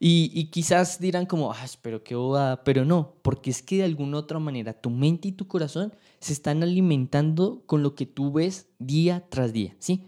Y, 0.02 0.32
y 0.34 0.46
quizás 0.46 0.98
dirán 0.98 1.26
como, 1.26 1.52
ah, 1.52 1.66
pero 1.82 2.02
qué 2.02 2.14
bobada, 2.14 2.64
pero 2.64 2.86
no, 2.86 3.12
porque 3.20 3.50
es 3.50 3.60
que 3.60 3.76
de 3.76 3.84
alguna 3.84 4.16
otra 4.16 4.38
manera 4.38 4.72
tu 4.72 4.88
mente 4.88 5.28
y 5.28 5.32
tu 5.32 5.46
corazón 5.46 5.92
se 6.20 6.32
están 6.32 6.62
alimentando 6.62 7.62
con 7.66 7.82
lo 7.82 7.94
que 7.94 8.06
tú 8.06 8.32
ves 8.32 8.68
día 8.78 9.26
tras 9.28 9.52
día, 9.52 9.76
¿sí? 9.78 10.06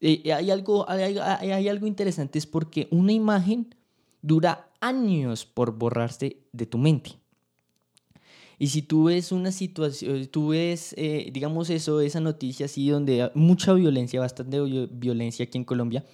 Eh, 0.00 0.32
hay, 0.32 0.50
algo, 0.50 0.88
hay, 0.88 1.16
hay, 1.16 1.68
algo 1.68 1.86
interesante, 1.86 2.38
es 2.38 2.46
porque 2.46 2.88
una 2.90 3.12
imagen 3.12 3.74
dura 4.20 4.68
años 4.80 5.46
por 5.46 5.78
borrarse 5.78 6.38
de 6.52 6.66
tu 6.66 6.78
mente. 6.78 7.12
Y 8.58 8.68
si 8.68 8.82
tú 8.82 9.04
ves 9.04 9.30
una 9.30 9.52
situación, 9.52 10.26
tú 10.26 10.48
ves, 10.48 10.92
eh, 10.96 11.30
digamos 11.32 11.70
eso, 11.70 12.00
esa 12.00 12.18
noticia 12.20 12.66
así 12.66 12.88
donde 12.88 13.30
mucha 13.34 13.72
violencia, 13.72 14.20
bastante 14.20 14.60
violencia 14.90 15.44
aquí 15.44 15.58
en 15.58 15.64
Colombia, 15.64 16.04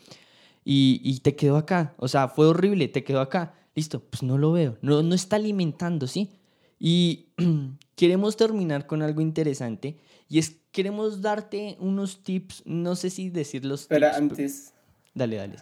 y, 0.71 1.21
te 1.21 1.35
quedó 1.35 1.57
acá. 1.57 1.95
O 1.97 2.09
sea, 2.09 2.29
fue 2.29 2.47
horrible, 2.47 2.89
te 2.89 3.03
quedó 3.03 3.21
acá. 3.21 3.55
Listo, 3.75 4.01
pues 4.01 4.23
no 4.23 4.37
lo 4.37 4.53
veo. 4.53 4.77
No, 4.83 5.03
no 5.03 5.15
está 5.15 5.37
alimentando, 5.37 6.07
¿sí? 6.07 6.31
Y 6.79 7.29
queremos 7.97 8.37
terminar 8.37 8.87
con 8.87 9.01
algo 9.01 9.23
interesante. 9.23 9.97
Y 10.29 10.39
es, 10.39 10.57
queremos 10.71 11.23
darte 11.23 11.79
unos 11.81 12.23
tips, 12.23 12.65
no 12.67 12.97
sé 12.97 13.09
si 13.09 13.31
decirlos. 13.31 13.87
Pero 13.89 14.09
antes. 14.13 14.75
Dale, 15.15 15.37
dale. 15.37 15.57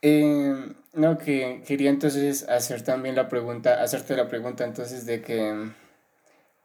Eh, 0.00 0.74
no, 0.94 1.18
que 1.18 1.62
quería 1.66 1.90
entonces 1.90 2.48
hacer 2.48 2.80
también 2.82 3.16
la 3.16 3.28
pregunta, 3.28 3.82
hacerte 3.82 4.16
la 4.16 4.28
pregunta 4.28 4.64
entonces 4.64 5.04
de 5.04 5.20
que 5.20 5.72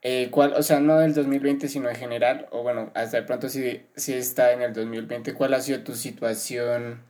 eh, 0.02 0.30
¿cuál, 0.32 0.54
o 0.54 0.64
sea, 0.64 0.80
no 0.80 1.00
del 1.00 1.14
2020, 1.14 1.68
sino 1.68 1.90
en 1.90 1.96
general, 1.96 2.48
o 2.52 2.62
bueno, 2.64 2.92
hasta 2.94 3.18
de 3.18 3.24
pronto 3.24 3.50
si, 3.50 3.82
si 3.96 4.14
está 4.14 4.54
en 4.54 4.62
el 4.62 4.74
2020, 4.74 5.34
¿cuál 5.34 5.54
ha 5.54 5.62
sido 5.62 5.82
tu 5.84 5.96
situación 5.96 7.02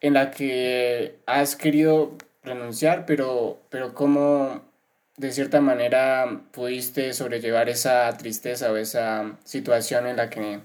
en 0.00 0.14
la 0.14 0.30
que 0.30 1.18
has 1.26 1.56
querido 1.56 2.16
renunciar, 2.42 3.06
pero, 3.06 3.60
pero 3.70 3.94
cómo 3.94 4.62
de 5.16 5.32
cierta 5.32 5.60
manera 5.60 6.42
pudiste 6.52 7.12
sobrellevar 7.12 7.68
esa 7.68 8.10
tristeza 8.16 8.72
o 8.72 8.76
esa 8.76 9.38
situación 9.44 10.06
en 10.06 10.16
la 10.16 10.30
que, 10.30 10.60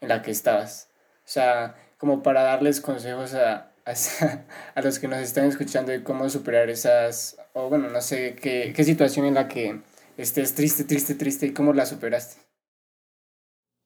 en 0.00 0.08
la 0.08 0.22
que 0.22 0.30
estabas? 0.30 0.88
O 1.24 1.28
sea, 1.28 1.76
como 1.98 2.22
para 2.22 2.42
darles 2.42 2.80
consejos 2.80 3.34
a, 3.34 3.70
a, 3.86 3.92
a 4.74 4.82
los 4.82 4.98
que 4.98 5.08
nos 5.08 5.20
están 5.20 5.44
escuchando 5.46 5.92
de 5.92 6.02
cómo 6.02 6.28
superar 6.30 6.70
esas, 6.70 7.36
o 7.52 7.68
bueno, 7.68 7.88
no 7.90 8.00
sé, 8.00 8.36
qué, 8.36 8.72
qué 8.74 8.84
situación 8.84 9.26
en 9.26 9.34
la 9.34 9.48
que 9.48 9.80
estés 10.20 10.54
triste, 10.54 10.84
triste, 10.84 11.14
triste, 11.14 11.46
¿y 11.46 11.52
cómo 11.52 11.72
la 11.72 11.86
superaste? 11.86 12.40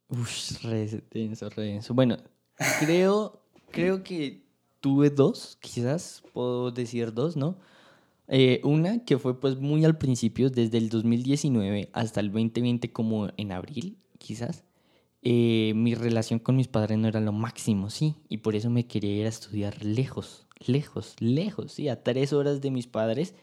Uf, 0.08 0.62
re 0.64 1.02
denso, 1.10 1.48
re 1.50 1.64
denso. 1.64 1.94
Bueno, 1.94 2.18
creo, 2.80 3.40
creo 3.70 4.02
que 4.02 4.42
tuve 4.80 5.10
dos, 5.10 5.56
quizás 5.60 6.22
puedo 6.32 6.70
decir 6.70 7.12
dos, 7.12 7.36
¿no? 7.36 7.58
Eh, 8.28 8.60
una 8.64 9.04
que 9.04 9.18
fue 9.18 9.38
pues 9.38 9.56
muy 9.58 9.84
al 9.84 9.98
principio, 9.98 10.50
desde 10.50 10.78
el 10.78 10.88
2019 10.88 11.90
hasta 11.92 12.20
el 12.20 12.32
2020 12.32 12.92
como 12.92 13.28
en 13.36 13.52
abril, 13.52 13.98
quizás. 14.18 14.64
Eh, 15.22 15.72
mi 15.74 15.94
relación 15.94 16.38
con 16.38 16.56
mis 16.56 16.68
padres 16.68 16.98
no 16.98 17.08
era 17.08 17.20
lo 17.20 17.32
máximo, 17.32 17.88
sí, 17.88 18.14
y 18.28 18.38
por 18.38 18.54
eso 18.56 18.68
me 18.68 18.86
quería 18.86 19.14
ir 19.14 19.26
a 19.26 19.30
estudiar 19.30 19.82
lejos, 19.82 20.46
lejos, 20.66 21.16
lejos, 21.18 21.72
sí, 21.72 21.88
a 21.88 22.02
tres 22.02 22.32
horas 22.34 22.60
de 22.60 22.70
mis 22.70 22.86
padres 22.86 23.34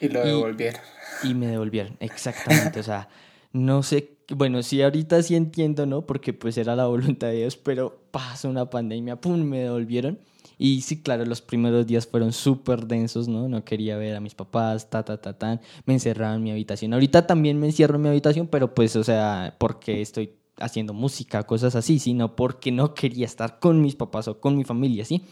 y 0.00 0.08
lo 0.08 0.24
devolvieron. 0.24 0.80
Y, 1.22 1.34
me 1.34 1.46
devolvieron, 1.48 1.96
exactamente. 2.00 2.80
o 2.80 2.82
sea, 2.82 3.08
no 3.52 3.82
sé, 3.82 4.16
bueno, 4.34 4.62
sí, 4.62 4.80
ahorita 4.80 5.22
sí 5.22 5.36
entiendo, 5.36 5.86
¿no? 5.86 6.02
Porque 6.02 6.32
pues 6.32 6.56
era 6.56 6.76
la 6.76 6.86
voluntad 6.86 7.28
de 7.28 7.38
Dios, 7.38 7.56
pero 7.56 8.00
pasó 8.10 8.48
una 8.48 8.70
pandemia, 8.70 9.20
¡pum! 9.20 9.42
Me 9.42 9.60
devolvieron. 9.60 10.18
Y 10.56 10.82
sí, 10.82 11.00
claro, 11.00 11.24
los 11.24 11.40
primeros 11.40 11.86
días 11.86 12.06
fueron 12.06 12.32
súper 12.32 12.86
densos, 12.86 13.28
¿no? 13.28 13.48
No 13.48 13.64
quería 13.64 13.96
ver 13.96 14.14
a 14.14 14.20
mis 14.20 14.34
papás, 14.34 14.90
ta, 14.90 15.02
ta, 15.02 15.16
ta, 15.16 15.32
ta. 15.38 15.58
Me 15.86 15.94
encerraba 15.94 16.34
en 16.34 16.42
mi 16.42 16.50
habitación. 16.50 16.92
Ahorita 16.92 17.26
también 17.26 17.58
me 17.58 17.66
encierro 17.66 17.96
en 17.96 18.02
mi 18.02 18.08
habitación, 18.10 18.46
pero 18.46 18.74
pues, 18.74 18.94
o 18.94 19.02
sea, 19.02 19.56
porque 19.58 20.02
estoy 20.02 20.34
haciendo 20.58 20.92
música, 20.92 21.42
cosas 21.44 21.74
así, 21.76 21.98
sino 21.98 22.36
porque 22.36 22.70
no 22.72 22.92
quería 22.92 23.24
estar 23.24 23.58
con 23.58 23.80
mis 23.80 23.96
papás 23.96 24.28
o 24.28 24.38
con 24.38 24.56
mi 24.56 24.64
familia, 24.64 25.06
¿sí? 25.06 25.24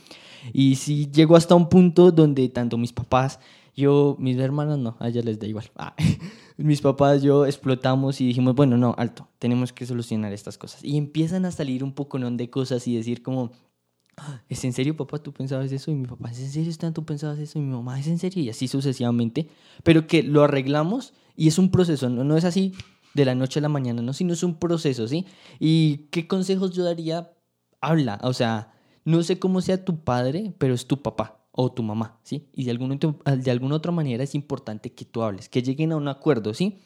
Y 0.53 0.77
sí 0.77 1.11
llegó 1.13 1.37
hasta 1.37 1.55
un 1.55 1.69
punto 1.69 2.11
donde 2.11 2.49
tanto 2.49 2.79
mis 2.79 2.93
papás 2.93 3.39
yo, 3.79 4.17
mis 4.19 4.37
hermanos 4.39 4.77
no, 4.79 4.97
a 4.99 5.09
ellas 5.09 5.25
les 5.25 5.39
da 5.39 5.47
igual. 5.47 5.71
Ah, 5.77 5.95
mis 6.57 6.81
papás, 6.81 7.23
yo 7.23 7.47
explotamos 7.47 8.21
y 8.21 8.27
dijimos, 8.27 8.57
bueno, 8.57 8.77
no, 8.77 8.93
alto, 8.99 9.29
tenemos 9.39 9.73
que 9.73 9.87
solucionar 9.87 10.33
estas 10.33 10.59
cosas. 10.59 10.83
Y 10.83 10.97
empiezan 10.97 11.45
a 11.45 11.53
salir 11.53 11.85
un 11.85 11.93
poco 11.93 12.19
de 12.19 12.51
cosas 12.51 12.89
y 12.89 12.97
decir 12.97 13.23
como, 13.23 13.53
ah, 14.17 14.43
¿es 14.49 14.65
en 14.65 14.73
serio, 14.73 14.97
papá, 14.97 15.19
tú 15.19 15.33
pensabas 15.33 15.71
eso? 15.71 15.93
Y 15.93 15.95
mi 15.95 16.09
papá, 16.09 16.33
¿es 16.33 16.41
en 16.41 16.51
serio, 16.51 16.71
Stan, 16.71 16.93
tú 16.93 17.05
pensabas 17.05 17.39
eso? 17.39 17.61
Y 17.61 17.63
mi 17.63 17.71
mamá, 17.71 18.01
¿es 18.01 18.09
en 18.09 18.19
serio? 18.19 18.43
Y 18.43 18.51
así 18.51 18.67
sucesivamente. 18.67 19.49
Pero 19.85 20.09
que 20.09 20.25
lo 20.25 20.43
arreglamos 20.43 21.15
y 21.37 21.47
es 21.47 21.59
un 21.59 21.71
proceso, 21.71 22.09
no, 22.09 22.25
no 22.25 22.37
es 22.37 22.45
así 22.45 22.75
de 23.15 23.25
la 23.25 23.37
noche 23.37 23.61
a 23.61 23.63
la 23.63 23.69
mañana, 23.69 24.03
no, 24.03 24.13
sino 24.13 24.33
es 24.33 24.43
un 24.43 24.59
proceso, 24.59 25.07
¿sí? 25.07 25.25
¿Y 25.61 26.09
qué 26.11 26.27
consejos 26.27 26.73
yo 26.73 26.83
daría? 26.83 27.31
Habla, 27.81 28.19
o 28.25 28.33
sea, 28.33 28.73
no 29.05 29.23
sé 29.23 29.39
cómo 29.39 29.61
sea 29.61 29.85
tu 29.85 30.03
padre, 30.03 30.53
pero 30.59 30.75
es 30.75 30.89
tu 30.89 31.01
papá 31.01 31.39
o 31.61 31.73
tu 31.73 31.83
mamá, 31.83 32.17
¿sí? 32.23 32.47
Y 32.55 32.67
de 32.67 32.71
alguna, 32.71 32.97
de 32.97 33.51
alguna 33.51 33.75
otra 33.75 33.91
manera 33.91 34.23
es 34.23 34.37
importante 34.37 34.93
que 34.93 35.05
tú 35.05 35.23
hables, 35.23 35.49
que 35.49 35.61
lleguen 35.61 35.91
a 35.91 35.97
un 35.97 36.07
acuerdo, 36.07 36.55
¿sí? 36.55 36.79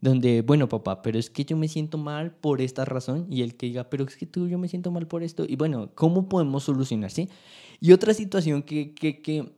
donde, 0.00 0.42
bueno, 0.42 0.68
papá, 0.68 1.00
pero 1.00 1.16
es 1.16 1.30
que 1.30 1.44
yo 1.44 1.56
me 1.56 1.68
siento 1.68 1.96
mal 1.96 2.32
por 2.32 2.60
esta 2.60 2.84
razón 2.84 3.26
y 3.30 3.42
el 3.42 3.54
que 3.54 3.66
diga, 3.66 3.88
pero 3.88 4.04
es 4.04 4.16
que 4.16 4.26
tú, 4.26 4.48
yo 4.48 4.58
me 4.58 4.66
siento 4.66 4.90
mal 4.90 5.06
por 5.06 5.22
esto. 5.22 5.44
Y 5.46 5.54
bueno, 5.54 5.90
¿cómo 5.94 6.28
podemos 6.28 6.64
solucionar, 6.64 7.12
sí? 7.12 7.28
Y 7.80 7.92
otra 7.92 8.12
situación 8.12 8.64
que, 8.64 8.94
que, 8.94 9.22
que, 9.22 9.52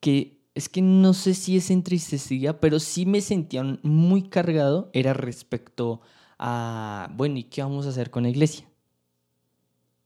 que 0.00 0.38
es 0.54 0.70
que 0.70 0.80
no 0.80 1.12
sé 1.12 1.34
si 1.34 1.58
es 1.58 1.70
entristecida, 1.70 2.60
pero 2.60 2.78
sí 2.80 3.04
me 3.04 3.20
sentía 3.20 3.62
muy 3.82 4.22
cargado, 4.22 4.88
era 4.94 5.12
respecto 5.12 6.00
a, 6.38 7.12
bueno, 7.14 7.38
¿y 7.38 7.44
qué 7.44 7.60
vamos 7.62 7.84
a 7.84 7.90
hacer 7.90 8.10
con 8.10 8.22
la 8.22 8.30
iglesia? 8.30 8.66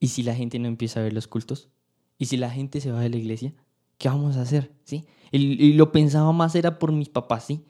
¿Y 0.01 0.09
si 0.09 0.25
la 0.25 0.35
gente 0.35 0.59
no 0.59 0.66
empieza 0.66 0.99
a 0.99 1.05
ver 1.05 1.12
los 1.12 1.29
cultos? 1.29 1.69
¿Y 2.18 2.26
si 2.26 2.37
la 2.37 2.50
gente 2.50 2.81
se 2.81 2.92
va 2.92 3.00
de 3.00 3.11
la 3.11 3.16
iglesia? 3.16 3.55
¿Qué 3.98 4.09
vamos 4.09 4.37
a 4.37 4.42
hacer? 4.42 4.72
¿Sí? 4.85 5.05
Y, 5.33 5.72
lo 5.74 5.92
pensaba 5.92 6.33
más 6.33 6.55
era 6.55 6.79
por 6.79 6.92
mis 6.92 7.09
papás, 7.09 7.44
¿sí? 7.44 7.64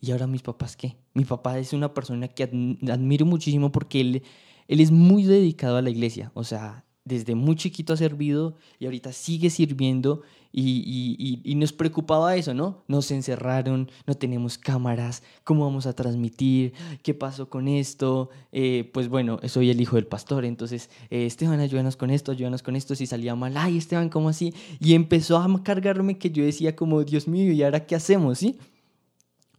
¿Y 0.00 0.10
ahora 0.12 0.26
mis 0.26 0.42
papás 0.42 0.76
qué? 0.76 0.96
Mi 1.14 1.24
papá 1.24 1.58
es 1.58 1.72
una 1.72 1.94
persona 1.94 2.28
que 2.28 2.44
admiro 2.44 3.26
muchísimo 3.26 3.70
porque 3.70 4.00
él, 4.00 4.22
él 4.68 4.80
es 4.80 4.90
muy 4.90 5.24
dedicado 5.24 5.76
a 5.76 5.82
la 5.82 5.90
iglesia. 5.90 6.32
O 6.34 6.44
sea, 6.44 6.84
desde 7.04 7.34
muy 7.34 7.56
chiquito 7.56 7.92
ha 7.92 7.96
servido 7.96 8.56
y 8.78 8.84
ahorita 8.84 9.12
sigue 9.12 9.50
sirviendo 9.50 10.22
y, 10.54 11.40
y, 11.44 11.54
nos 11.54 11.72
preocupaba 11.72 12.36
eso, 12.36 12.52
¿no? 12.52 12.82
Nos 12.86 13.10
encerraron, 13.10 13.90
no 14.06 14.14
tenemos 14.14 14.58
cámaras, 14.58 15.22
¿cómo 15.44 15.64
vamos 15.64 15.86
a 15.86 15.94
transmitir? 15.94 16.74
¿Qué 17.02 17.14
pasó 17.14 17.48
con 17.48 17.68
esto? 17.68 18.28
Eh, 18.52 18.90
pues 18.92 19.08
bueno, 19.08 19.40
soy 19.46 19.70
el 19.70 19.80
hijo 19.80 19.96
del 19.96 20.06
pastor, 20.06 20.44
entonces, 20.44 20.90
eh, 21.08 21.24
Esteban, 21.24 21.60
ayúdanos 21.60 21.96
con 21.96 22.10
esto, 22.10 22.32
ayúdanos 22.32 22.62
con 22.62 22.76
esto, 22.76 22.94
si 22.94 23.06
salía 23.06 23.34
mal, 23.34 23.56
ay, 23.56 23.78
Esteban, 23.78 24.10
¿cómo 24.10 24.28
así? 24.28 24.52
Y 24.78 24.92
empezó 24.92 25.38
a 25.38 25.62
cargarme 25.62 26.18
que 26.18 26.30
yo 26.30 26.44
decía 26.44 26.76
como, 26.76 27.02
Dios 27.02 27.26
mío, 27.28 27.50
¿y 27.50 27.62
ahora 27.62 27.86
qué 27.86 27.94
hacemos? 27.94 28.38
¿Sí? 28.38 28.58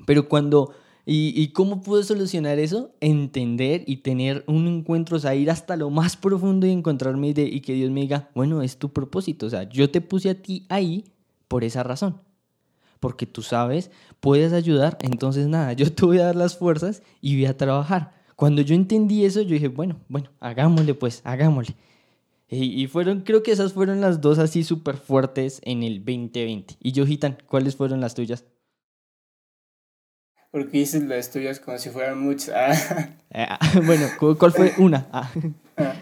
Pero 0.05 0.29
cuando 0.29 0.75
¿Y, 1.05 1.49
cómo 1.49 1.81
pude 1.81 2.03
solucionar 2.03 2.59
eso? 2.59 2.91
Entender 3.01 3.83
y 3.85 3.97
tener 3.97 4.45
un 4.47 4.67
encuentro, 4.67 5.17
o 5.17 5.19
sea, 5.19 5.35
ir 5.35 5.51
hasta 5.51 5.75
lo 5.75 5.89
más 5.89 6.15
profundo 6.15 6.65
y 6.65 6.71
encontrarme 6.71 7.33
y 7.35 7.59
que 7.59 7.73
Dios 7.73 7.91
me 7.91 8.01
diga, 8.01 8.29
bueno, 8.33 8.61
es 8.61 8.77
tu 8.77 8.93
propósito, 8.93 9.47
o 9.47 9.49
sea, 9.49 9.63
yo 9.63 9.89
te 9.89 9.99
puse 9.99 10.29
a 10.29 10.41
ti 10.41 10.65
ahí 10.69 11.03
por 11.49 11.65
esa 11.65 11.83
razón. 11.83 12.21
Porque 13.01 13.25
tú 13.25 13.41
sabes, 13.41 13.91
puedes 14.21 14.53
ayudar, 14.53 14.97
entonces 15.01 15.47
nada, 15.47 15.73
yo 15.73 15.91
te 15.91 16.05
voy 16.05 16.19
a 16.19 16.25
dar 16.27 16.37
las 16.37 16.57
fuerzas 16.57 17.03
y 17.19 17.35
voy 17.35 17.47
a 17.47 17.57
trabajar. 17.57 18.13
Cuando 18.37 18.61
yo 18.61 18.73
entendí 18.73 19.25
eso, 19.25 19.41
yo 19.41 19.55
dije, 19.55 19.67
bueno, 19.67 19.99
bueno, 20.07 20.29
hagámosle 20.39 20.93
pues, 20.93 21.21
hagámosle. 21.25 21.75
Y, 22.49 22.85
fueron, 22.87 23.21
creo 23.21 23.41
que 23.41 23.51
esas 23.51 23.73
fueron 23.73 23.99
las 23.99 24.21
dos 24.21 24.37
así 24.37 24.63
súper 24.63 24.97
fuertes 24.97 25.59
en 25.63 25.81
el 25.81 26.05
2020. 26.05 26.75
Y 26.79 26.91
yo, 26.91 27.05
Gitan, 27.05 27.37
¿cuáles 27.47 27.75
fueron 27.75 27.99
las 27.99 28.13
tuyas? 28.13 28.45
Porque 30.53 30.77
dices 30.77 31.01
las 31.01 31.31
tuyas 31.31 31.59
como 31.59 31.79
si 31.79 31.89
fueran 31.89 32.19
muchas. 32.19 32.91
Eh, 33.35 33.47
ah, 33.49 33.57
bueno, 33.83 34.07
¿cuál 34.19 34.51
fue 34.51 34.75
una? 34.77 35.07
Ah. 35.11 35.31
Ah. 35.77 35.95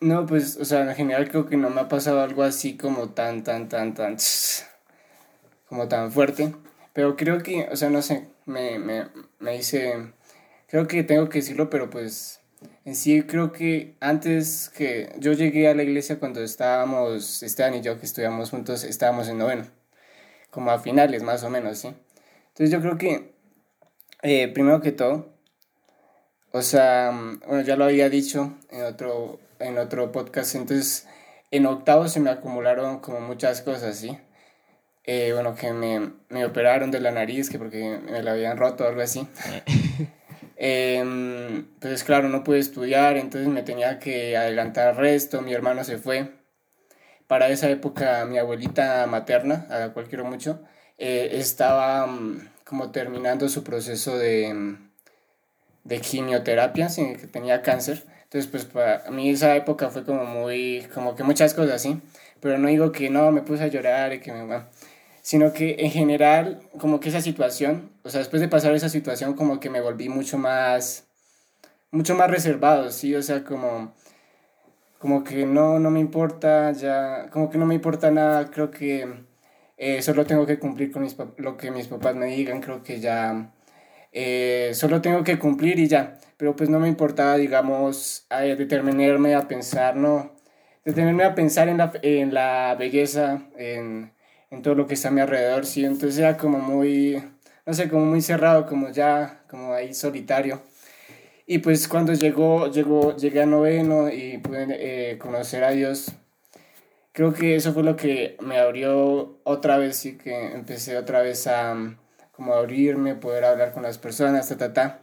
No, 0.00 0.24
pues, 0.24 0.56
o 0.56 0.64
sea, 0.64 0.82
en 0.82 0.94
general 0.94 1.28
creo 1.28 1.46
que 1.46 1.56
no 1.56 1.68
me 1.68 1.80
ha 1.80 1.88
pasado 1.88 2.20
algo 2.20 2.44
así 2.44 2.76
como 2.76 3.08
tan, 3.08 3.42
tan, 3.42 3.68
tan, 3.68 3.92
tan, 3.92 4.16
como 5.68 5.88
tan 5.88 6.12
fuerte. 6.12 6.54
Pero 6.92 7.16
creo 7.16 7.42
que, 7.42 7.68
o 7.72 7.74
sea, 7.74 7.90
no 7.90 8.02
sé, 8.02 8.28
me, 8.46 8.78
me, 8.78 9.08
me 9.40 9.56
dice, 9.56 10.12
creo 10.68 10.86
que 10.86 11.02
tengo 11.02 11.28
que 11.28 11.40
decirlo, 11.40 11.68
pero 11.68 11.90
pues 11.90 12.40
en 12.84 12.94
sí 12.94 13.24
creo 13.24 13.50
que 13.50 13.96
antes 13.98 14.68
que 14.68 15.12
yo 15.18 15.32
llegué 15.32 15.66
a 15.66 15.74
la 15.74 15.82
iglesia 15.82 16.20
cuando 16.20 16.40
estábamos, 16.40 17.42
Esteban 17.42 17.74
y 17.74 17.80
yo 17.80 17.98
que 17.98 18.06
estudiamos 18.06 18.50
juntos, 18.50 18.84
estábamos 18.84 19.26
en 19.26 19.38
noveno, 19.38 19.66
como 20.50 20.70
a 20.70 20.78
finales 20.78 21.24
más 21.24 21.42
o 21.42 21.50
menos, 21.50 21.78
¿sí? 21.78 21.88
Entonces 22.52 22.70
yo 22.70 22.80
creo 22.80 22.96
que 22.98 23.31
eh, 24.22 24.48
primero 24.48 24.80
que 24.80 24.92
todo, 24.92 25.32
o 26.52 26.62
sea, 26.62 27.10
bueno, 27.46 27.62
ya 27.62 27.76
lo 27.76 27.84
había 27.84 28.08
dicho 28.08 28.56
en 28.70 28.84
otro, 28.84 29.40
en 29.58 29.78
otro 29.78 30.12
podcast, 30.12 30.54
entonces 30.54 31.08
en 31.50 31.66
octavo 31.66 32.08
se 32.08 32.20
me 32.20 32.30
acumularon 32.30 33.00
como 33.00 33.20
muchas 33.20 33.62
cosas, 33.62 33.96
¿sí? 33.96 34.18
Eh, 35.04 35.32
bueno, 35.34 35.54
que 35.54 35.72
me, 35.72 36.12
me, 36.28 36.44
operaron 36.44 36.90
de 36.90 37.00
la 37.00 37.10
nariz, 37.10 37.50
que 37.50 37.58
porque 37.58 37.98
me 37.98 38.22
la 38.22 38.32
habían 38.32 38.56
roto 38.56 38.84
o 38.84 38.88
algo 38.88 39.00
así. 39.00 39.26
eh, 40.56 41.64
pues 41.80 42.04
claro, 42.04 42.28
no 42.28 42.44
pude 42.44 42.60
estudiar, 42.60 43.16
entonces 43.16 43.48
me 43.48 43.62
tenía 43.62 43.98
que 43.98 44.36
adelantar 44.36 44.90
el 44.90 44.96
resto, 44.96 45.42
mi 45.42 45.52
hermano 45.52 45.82
se 45.84 45.98
fue. 45.98 46.30
Para 47.26 47.48
esa 47.48 47.68
época 47.70 48.24
mi 48.26 48.38
abuelita 48.38 49.06
materna, 49.06 49.66
a 49.70 49.78
la 49.78 49.92
cual 49.92 50.06
quiero 50.08 50.24
mucho, 50.24 50.62
eh, 50.98 51.30
estaba 51.32 52.06
mm, 52.06 52.51
como 52.72 52.90
terminando 52.90 53.50
su 53.50 53.62
proceso 53.64 54.16
de, 54.16 54.78
de 55.84 56.00
quimioterapia, 56.00 56.88
que 56.88 57.28
tenía 57.30 57.60
cáncer. 57.60 58.02
Entonces, 58.22 58.50
pues 58.50 58.64
para 58.64 59.10
mí 59.10 59.28
esa 59.28 59.54
época 59.56 59.90
fue 59.90 60.06
como 60.06 60.24
muy, 60.24 60.88
como 60.94 61.14
que 61.14 61.22
muchas 61.22 61.52
cosas 61.52 61.74
así, 61.74 62.00
pero 62.40 62.56
no 62.56 62.68
digo 62.68 62.90
que 62.90 63.10
no, 63.10 63.30
me 63.30 63.42
puse 63.42 63.64
a 63.64 63.66
llorar 63.66 64.14
y 64.14 64.20
que 64.20 64.32
me... 64.32 64.62
Sino 65.20 65.52
que 65.52 65.76
en 65.80 65.90
general, 65.90 66.62
como 66.78 66.98
que 66.98 67.10
esa 67.10 67.20
situación, 67.20 67.90
o 68.04 68.08
sea, 68.08 68.20
después 68.20 68.40
de 68.40 68.48
pasar 68.48 68.74
esa 68.74 68.88
situación, 68.88 69.34
como 69.34 69.60
que 69.60 69.68
me 69.68 69.82
volví 69.82 70.08
mucho 70.08 70.38
más, 70.38 71.04
mucho 71.90 72.14
más 72.14 72.30
reservado, 72.30 72.90
¿sí? 72.90 73.14
O 73.14 73.22
sea, 73.22 73.44
como, 73.44 73.92
como 74.98 75.24
que 75.24 75.44
no, 75.44 75.78
no 75.78 75.90
me 75.90 76.00
importa 76.00 76.72
ya, 76.72 77.28
como 77.28 77.50
que 77.50 77.58
no 77.58 77.66
me 77.66 77.74
importa 77.74 78.10
nada, 78.10 78.50
creo 78.50 78.70
que 78.70 79.26
eh, 79.84 80.00
solo 80.00 80.24
tengo 80.24 80.46
que 80.46 80.60
cumplir 80.60 80.92
con 80.92 81.04
lo 81.38 81.56
que 81.56 81.72
mis 81.72 81.88
papás 81.88 82.14
me 82.14 82.26
digan, 82.26 82.60
creo 82.60 82.84
que 82.84 83.00
ya, 83.00 83.52
eh, 84.12 84.70
solo 84.74 85.00
tengo 85.00 85.24
que 85.24 85.40
cumplir 85.40 85.80
y 85.80 85.88
ya, 85.88 86.18
pero 86.36 86.54
pues 86.54 86.70
no 86.70 86.78
me 86.78 86.86
importaba, 86.86 87.36
digamos, 87.36 88.24
determinarme 88.30 89.34
a 89.34 89.48
pensar, 89.48 89.96
no, 89.96 90.36
detenerme 90.84 91.24
a 91.24 91.34
pensar 91.34 91.68
en 91.68 91.78
la, 91.78 91.92
en 92.02 92.32
la 92.32 92.76
belleza, 92.78 93.42
en, 93.56 94.12
en, 94.52 94.62
todo 94.62 94.76
lo 94.76 94.86
que 94.86 94.94
está 94.94 95.08
a 95.08 95.10
mi 95.10 95.20
alrededor, 95.20 95.66
sí, 95.66 95.84
entonces 95.84 96.16
era 96.16 96.36
como 96.36 96.60
muy, 96.60 97.20
no 97.66 97.74
sé, 97.74 97.88
como 97.88 98.04
muy 98.06 98.20
cerrado, 98.22 98.66
como 98.66 98.90
ya, 98.90 99.42
como 99.50 99.72
ahí 99.72 99.94
solitario. 99.94 100.62
Y 101.44 101.58
pues 101.58 101.88
cuando 101.88 102.12
llegó, 102.14 102.70
llegó, 102.70 103.16
llegué 103.16 103.42
a 103.42 103.46
noveno 103.46 104.08
y 104.08 104.38
pude 104.38 104.66
eh, 104.70 105.18
conocer 105.18 105.64
a 105.64 105.72
Dios, 105.72 106.12
creo 107.12 107.32
que 107.32 107.56
eso 107.56 107.72
fue 107.72 107.82
lo 107.82 107.96
que 107.96 108.36
me 108.40 108.58
abrió 108.58 109.40
otra 109.44 109.78
vez 109.78 110.04
y 110.06 110.18
que 110.18 110.52
empecé 110.52 110.96
otra 110.96 111.22
vez 111.22 111.46
a 111.46 111.74
mm, 111.74 111.98
como 112.32 112.54
abrirme, 112.54 113.14
poder 113.14 113.44
hablar 113.44 113.72
con 113.72 113.82
las 113.82 113.98
personas, 113.98 114.48
ta, 114.48 114.56
ta, 114.56 114.72
ta. 114.72 115.02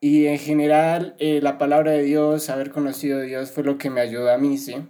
Y 0.00 0.26
en 0.26 0.38
general 0.38 1.16
eh, 1.18 1.40
la 1.42 1.58
palabra 1.58 1.92
de 1.92 2.02
Dios, 2.04 2.50
haber 2.50 2.70
conocido 2.70 3.18
a 3.18 3.22
Dios 3.22 3.50
fue 3.50 3.64
lo 3.64 3.78
que 3.78 3.90
me 3.90 4.00
ayudó 4.00 4.30
a 4.32 4.38
mí, 4.38 4.56
¿sí? 4.58 4.88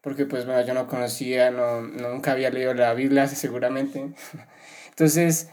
Porque 0.00 0.26
pues 0.26 0.46
bueno, 0.46 0.64
yo 0.66 0.74
no 0.74 0.88
conocía, 0.88 1.50
no, 1.50 1.82
nunca 1.82 2.32
había 2.32 2.50
leído 2.50 2.74
la 2.74 2.94
Biblia 2.94 3.26
seguramente. 3.28 4.12
Entonces, 4.90 5.50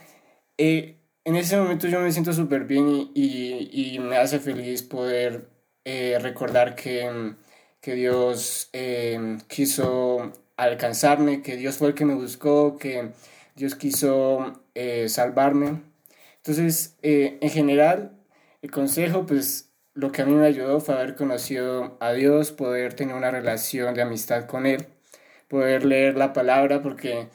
eh, 0.58 0.96
en 1.24 1.36
ese 1.36 1.56
momento 1.58 1.86
yo 1.88 2.00
me 2.00 2.12
siento 2.12 2.32
súper 2.32 2.64
bien 2.64 2.88
y, 3.14 3.68
y, 3.72 3.98
me 4.00 4.16
hace 4.16 4.40
feliz 4.40 4.82
poder 4.82 5.50
eh, 5.84 6.18
recordar 6.20 6.74
que 6.74 7.10
mm, 7.10 7.36
que 7.80 7.94
Dios 7.94 8.70
em, 8.72 9.40
quiso 9.48 10.32
alcanzarme, 10.56 11.42
que 11.42 11.56
Dios 11.56 11.76
fue 11.78 11.88
el 11.88 11.94
que 11.94 12.04
me 12.04 12.14
buscó, 12.14 12.78
que 12.78 13.10
Dios 13.56 13.74
quiso 13.76 14.62
eh, 14.74 15.08
salvarme. 15.08 15.82
Entonces, 16.36 16.96
eh, 17.02 17.38
en 17.40 17.50
general, 17.50 18.12
el 18.62 18.70
consejo, 18.70 19.26
pues 19.26 19.70
lo 19.94 20.12
que 20.12 20.22
a 20.22 20.26
mí 20.26 20.32
me 20.32 20.46
ayudó 20.46 20.80
fue 20.80 20.94
haber 20.94 21.16
conocido 21.16 21.96
a 22.00 22.12
Dios, 22.12 22.52
poder 22.52 22.94
tener 22.94 23.14
una 23.16 23.30
relación 23.30 23.94
de 23.94 24.02
amistad 24.02 24.46
con 24.46 24.66
Él, 24.66 24.86
poder 25.48 25.84
leer 25.84 26.16
la 26.16 26.32
palabra, 26.32 26.82
porque 26.82 27.28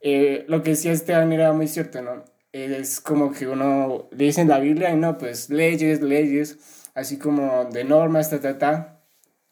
eh, 0.00 0.44
lo 0.48 0.62
que 0.62 0.70
decía 0.70 0.92
Esteban 0.92 1.32
era 1.32 1.52
muy 1.52 1.68
cierto, 1.68 2.02
¿no? 2.02 2.24
Es 2.52 3.00
como 3.00 3.32
que 3.32 3.48
uno 3.48 4.08
le 4.12 4.26
dice 4.26 4.42
en 4.42 4.48
la 4.48 4.60
Biblia 4.60 4.90
y 4.90 4.96
no, 4.96 5.18
pues 5.18 5.50
leyes, 5.50 6.02
leyes, 6.02 6.58
así 6.94 7.18
como 7.18 7.64
de 7.66 7.84
normas, 7.84 8.30
ta, 8.30 8.40
ta, 8.40 8.58
ta 8.58 8.93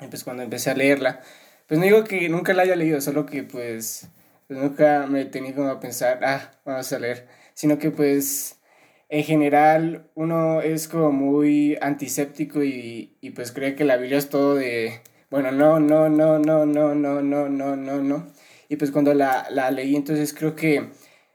pues 0.08 0.24
cuando 0.24 0.42
empecé 0.42 0.70
a 0.70 0.74
leerla, 0.74 1.20
pues 1.66 1.78
no 1.78 1.86
digo 1.86 2.04
que 2.04 2.28
nunca 2.28 2.54
la 2.54 2.62
haya 2.62 2.76
leído, 2.76 3.00
solo 3.00 3.26
que 3.26 3.42
pues, 3.42 4.08
pues 4.48 4.60
nunca 4.60 5.06
me 5.08 5.24
tenía 5.24 5.54
como 5.54 5.68
a 5.68 5.80
pensar, 5.80 6.20
ah, 6.24 6.52
vamos 6.64 6.92
a 6.92 6.98
leer, 6.98 7.28
sino 7.54 7.78
que 7.78 7.90
pues 7.90 8.60
en 9.08 9.24
general 9.24 10.08
uno 10.14 10.62
es 10.62 10.88
como 10.88 11.12
muy 11.12 11.78
antiséptico 11.80 12.62
y, 12.64 13.16
y 13.20 13.30
pues 13.30 13.52
cree 13.52 13.74
que 13.74 13.84
la 13.84 13.96
Biblia 13.96 14.18
es 14.18 14.28
todo 14.28 14.54
de, 14.54 15.00
bueno, 15.30 15.52
no, 15.52 15.80
no, 15.80 16.08
no, 16.08 16.38
no, 16.38 16.66
no, 16.66 16.94
no, 16.94 17.22
no, 17.22 17.48
no, 17.48 17.76
no, 17.76 18.02
no. 18.02 18.26
Y 18.68 18.76
pues 18.76 18.90
cuando 18.90 19.12
la, 19.14 19.46
la 19.50 19.70
leí, 19.70 19.96
entonces 19.96 20.32
creo 20.32 20.56
que 20.56 20.90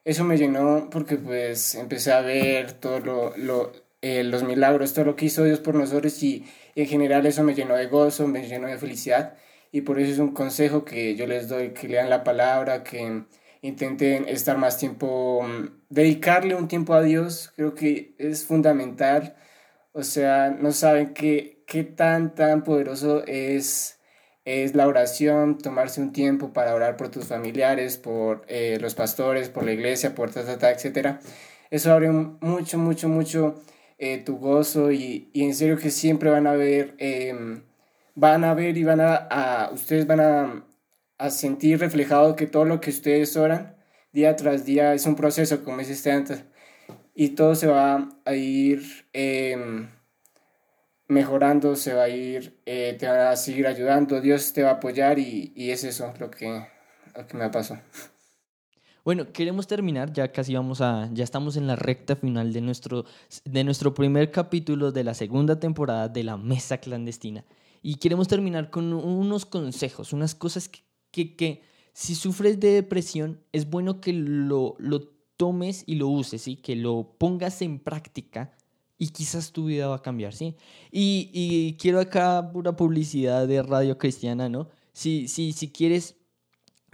eso 0.05 0.23
me 0.23 0.37
llenó 0.37 0.89
porque 0.89 1.17
pues 1.17 1.75
empecé 1.75 2.11
a 2.13 2.21
ver 2.21 2.73
todo 2.73 2.99
lo, 2.99 3.37
lo 3.37 3.71
eh, 4.01 4.23
los 4.23 4.43
milagros, 4.43 4.93
todo 4.93 5.05
lo 5.05 5.15
que 5.15 5.25
hizo 5.25 5.43
Dios 5.43 5.59
por 5.59 5.75
nosotros 5.75 6.21
y, 6.23 6.45
en 6.75 6.85
general 6.87 7.25
eso 7.25 7.43
me 7.43 7.55
llenó 7.55 7.75
de 7.75 7.87
gozo, 7.87 8.27
me 8.27 8.47
llenó 8.47 8.67
de 8.67 8.77
felicidad 8.77 9.35
y 9.71 9.81
por 9.81 9.99
eso 9.99 10.11
es 10.11 10.19
un 10.19 10.33
consejo 10.33 10.85
que 10.85 11.15
yo 11.15 11.27
les 11.27 11.47
doy, 11.47 11.71
que 11.73 11.87
lean 11.87 12.09
la 12.09 12.23
palabra, 12.23 12.83
que 12.83 13.23
intenten 13.61 14.27
estar 14.27 14.57
más 14.57 14.77
tiempo, 14.77 15.41
mm, 15.43 15.85
dedicarle 15.89 16.55
un 16.55 16.67
tiempo 16.67 16.93
a 16.93 17.01
Dios, 17.01 17.51
creo 17.55 17.73
que 17.75 18.15
es 18.17 18.45
fundamental. 18.45 19.35
O 19.93 20.03
sea, 20.03 20.51
no 20.51 20.71
saben 20.71 21.13
qué, 21.13 21.63
qué 21.67 21.83
tan, 21.83 22.35
tan 22.35 22.63
poderoso 22.63 23.23
es, 23.25 23.99
es 24.45 24.75
la 24.75 24.87
oración, 24.87 25.57
tomarse 25.57 26.01
un 26.01 26.13
tiempo 26.13 26.53
para 26.53 26.75
orar 26.75 26.97
por 26.97 27.09
tus 27.09 27.25
familiares, 27.25 27.97
por 27.97 28.43
eh, 28.47 28.77
los 28.81 28.95
pastores, 28.95 29.49
por 29.49 29.63
la 29.65 29.73
iglesia, 29.73 30.15
por 30.15 30.31
ta, 30.31 30.57
ta, 30.57 30.71
etc. 30.71 31.19
Eso 31.71 31.91
abre 31.91 32.09
mucho, 32.11 32.77
mucho, 32.77 33.09
mucho 33.09 33.55
eh, 33.97 34.19
tu 34.19 34.37
gozo 34.37 34.91
y, 34.91 35.29
y, 35.33 35.43
en 35.45 35.55
serio 35.55 35.77
que 35.77 35.91
siempre 35.91 36.29
van 36.29 36.47
a 36.47 36.53
ver, 36.53 36.95
em, 36.99 37.63
van 38.15 38.43
a 38.43 38.53
ver 38.53 38.77
y 38.77 38.83
van 38.83 39.01
a, 39.01 39.15
a 39.15 39.71
ustedes 39.71 40.07
van 40.07 40.19
a 40.19 40.67
a 41.17 41.29
sentir 41.29 41.79
reflejado 41.79 42.35
que 42.35 42.47
todo 42.47 42.65
lo 42.65 42.79
que 42.79 42.91
ustedes 42.91 43.35
oran 43.37 43.75
día 44.11 44.35
tras 44.35 44.65
día 44.65 44.93
es 44.93 45.05
un 45.05 45.15
proceso, 45.15 45.63
como 45.63 45.79
este 45.81 46.11
antes, 46.11 46.43
y 47.13 47.29
todo 47.29 47.55
se 47.55 47.67
va 47.67 48.09
a 48.25 48.33
ir 48.33 49.07
em, 49.13 49.89
mejorando, 51.07 51.75
se 51.75 51.93
va 51.93 52.03
a 52.03 52.09
ir, 52.09 52.59
eh, 52.65 52.95
te 52.99 53.07
va 53.07 53.31
a 53.31 53.35
seguir 53.35 53.67
ayudando, 53.67 54.21
Dios 54.21 54.53
te 54.53 54.63
va 54.63 54.69
a 54.69 54.73
apoyar 54.73 55.19
y, 55.19 55.53
y 55.55 55.71
es 55.71 55.83
eso 55.83 56.13
lo 56.19 56.31
que, 56.31 56.67
lo 57.15 57.27
que 57.27 57.37
me 57.37 57.49
pasado. 57.49 57.81
Bueno, 59.07 59.31
queremos 59.31 59.67
terminar, 59.67 60.11
ya 60.11 60.33
casi 60.33 60.53
vamos 60.53 60.81
a, 60.81 61.09
ya 61.13 61.23
estamos 61.23 61.55
en 61.55 61.65
la 61.65 61.77
recta 61.77 62.17
final 62.17 62.51
de 62.51 62.59
nuestro, 62.59 63.05
de 63.45 63.63
nuestro 63.63 63.93
primer 63.93 64.31
capítulo 64.31 64.91
de 64.91 65.05
la 65.05 65.13
segunda 65.13 65.61
temporada 65.61 66.09
de 66.09 66.25
la 66.25 66.35
Mesa 66.35 66.79
Clandestina. 66.79 67.45
Y 67.81 67.95
queremos 67.95 68.27
terminar 68.27 68.69
con 68.69 68.91
unos 68.91 69.45
consejos, 69.45 70.11
unas 70.11 70.35
cosas 70.35 70.67
que 70.67 71.35
que, 71.37 71.61
si 71.93 72.15
sufres 72.15 72.59
de 72.59 72.73
depresión, 72.73 73.39
es 73.53 73.69
bueno 73.69 74.01
que 74.01 74.11
lo, 74.11 74.75
lo 74.77 74.99
tomes 75.37 75.85
y 75.85 75.95
lo 75.95 76.09
uses, 76.09 76.41
¿sí? 76.41 76.57
Que 76.57 76.75
lo 76.75 77.15
pongas 77.17 77.61
en 77.61 77.79
práctica 77.79 78.51
y 78.97 79.07
quizás 79.07 79.53
tu 79.53 79.67
vida 79.67 79.87
va 79.87 79.95
a 79.95 80.01
cambiar, 80.01 80.33
¿sí? 80.33 80.53
Y, 80.91 81.29
y 81.31 81.77
quiero 81.79 82.01
acá 82.01 82.51
pura 82.51 82.75
publicidad 82.75 83.47
de 83.47 83.63
Radio 83.63 83.97
Cristiana, 83.97 84.49
¿no? 84.49 84.67
Si, 84.91 85.29
si, 85.29 85.53
si 85.53 85.69
quieres, 85.69 86.16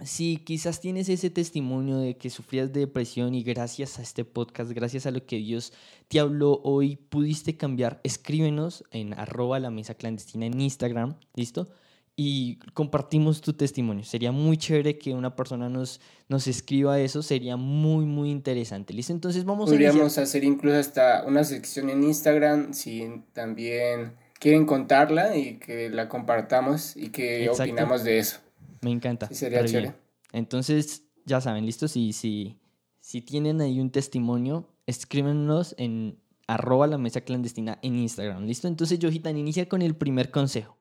si 0.04 0.36
quizás 0.38 0.80
tienes 0.80 1.08
ese 1.08 1.30
testimonio 1.30 1.98
de 1.98 2.16
que 2.16 2.30
sufrías 2.30 2.72
de 2.72 2.80
depresión 2.80 3.34
y 3.34 3.42
gracias 3.42 3.98
a 3.98 4.02
este 4.02 4.24
podcast, 4.24 4.70
gracias 4.72 5.06
a 5.06 5.10
lo 5.10 5.24
que 5.26 5.36
Dios 5.36 5.72
te 6.08 6.20
habló 6.20 6.60
hoy, 6.62 6.96
pudiste 6.96 7.56
cambiar, 7.56 8.00
escríbenos 8.04 8.84
en 8.90 9.14
arroba 9.14 9.58
la 9.58 9.70
mesa 9.70 9.94
clandestina 9.94 10.46
en 10.46 10.60
Instagram, 10.60 11.16
¿listo? 11.34 11.68
y 12.16 12.56
compartimos 12.74 13.40
tu 13.40 13.54
testimonio. 13.54 14.04
Sería 14.04 14.30
muy 14.30 14.56
chévere 14.56 14.98
que 14.98 15.12
una 15.12 15.34
persona 15.34 15.68
nos, 15.68 16.00
nos 16.28 16.46
escriba 16.46 17.00
eso, 17.00 17.22
sería 17.22 17.56
muy, 17.56 18.04
muy 18.04 18.30
interesante. 18.30 18.94
¿Listo? 18.94 19.12
Entonces 19.12 19.44
vamos 19.44 19.70
Podríamos 19.70 20.16
hacer 20.18 20.44
incluso 20.44 20.76
hasta 20.76 21.24
una 21.26 21.42
sección 21.44 21.90
en 21.90 22.04
Instagram 22.04 22.72
si 22.72 23.22
también 23.32 24.12
quieren 24.38 24.66
contarla 24.66 25.36
y 25.36 25.56
que 25.58 25.90
la 25.90 26.08
compartamos 26.08 26.96
y 26.96 27.08
que 27.08 27.48
opinamos 27.48 28.04
de 28.04 28.18
eso. 28.18 28.43
Me 28.84 28.90
encanta. 28.90 29.28
sería 29.32 29.64
chévere. 29.64 29.94
Entonces, 30.32 31.04
ya 31.24 31.40
saben, 31.40 31.64
¿listo? 31.64 31.88
Si, 31.88 32.12
si, 32.12 32.58
si 33.00 33.22
tienen 33.22 33.60
ahí 33.60 33.80
un 33.80 33.90
testimonio, 33.90 34.68
escríbenos 34.86 35.74
en 35.78 36.18
arroba 36.46 36.86
la 36.86 36.98
mesa 36.98 37.22
clandestina 37.22 37.78
en 37.82 37.96
Instagram. 37.96 38.44
¿Listo? 38.44 38.68
Entonces, 38.68 38.98
Johitan, 39.00 39.38
inicia 39.38 39.68
con 39.68 39.80
el 39.80 39.96
primer 39.96 40.30
consejo. 40.30 40.76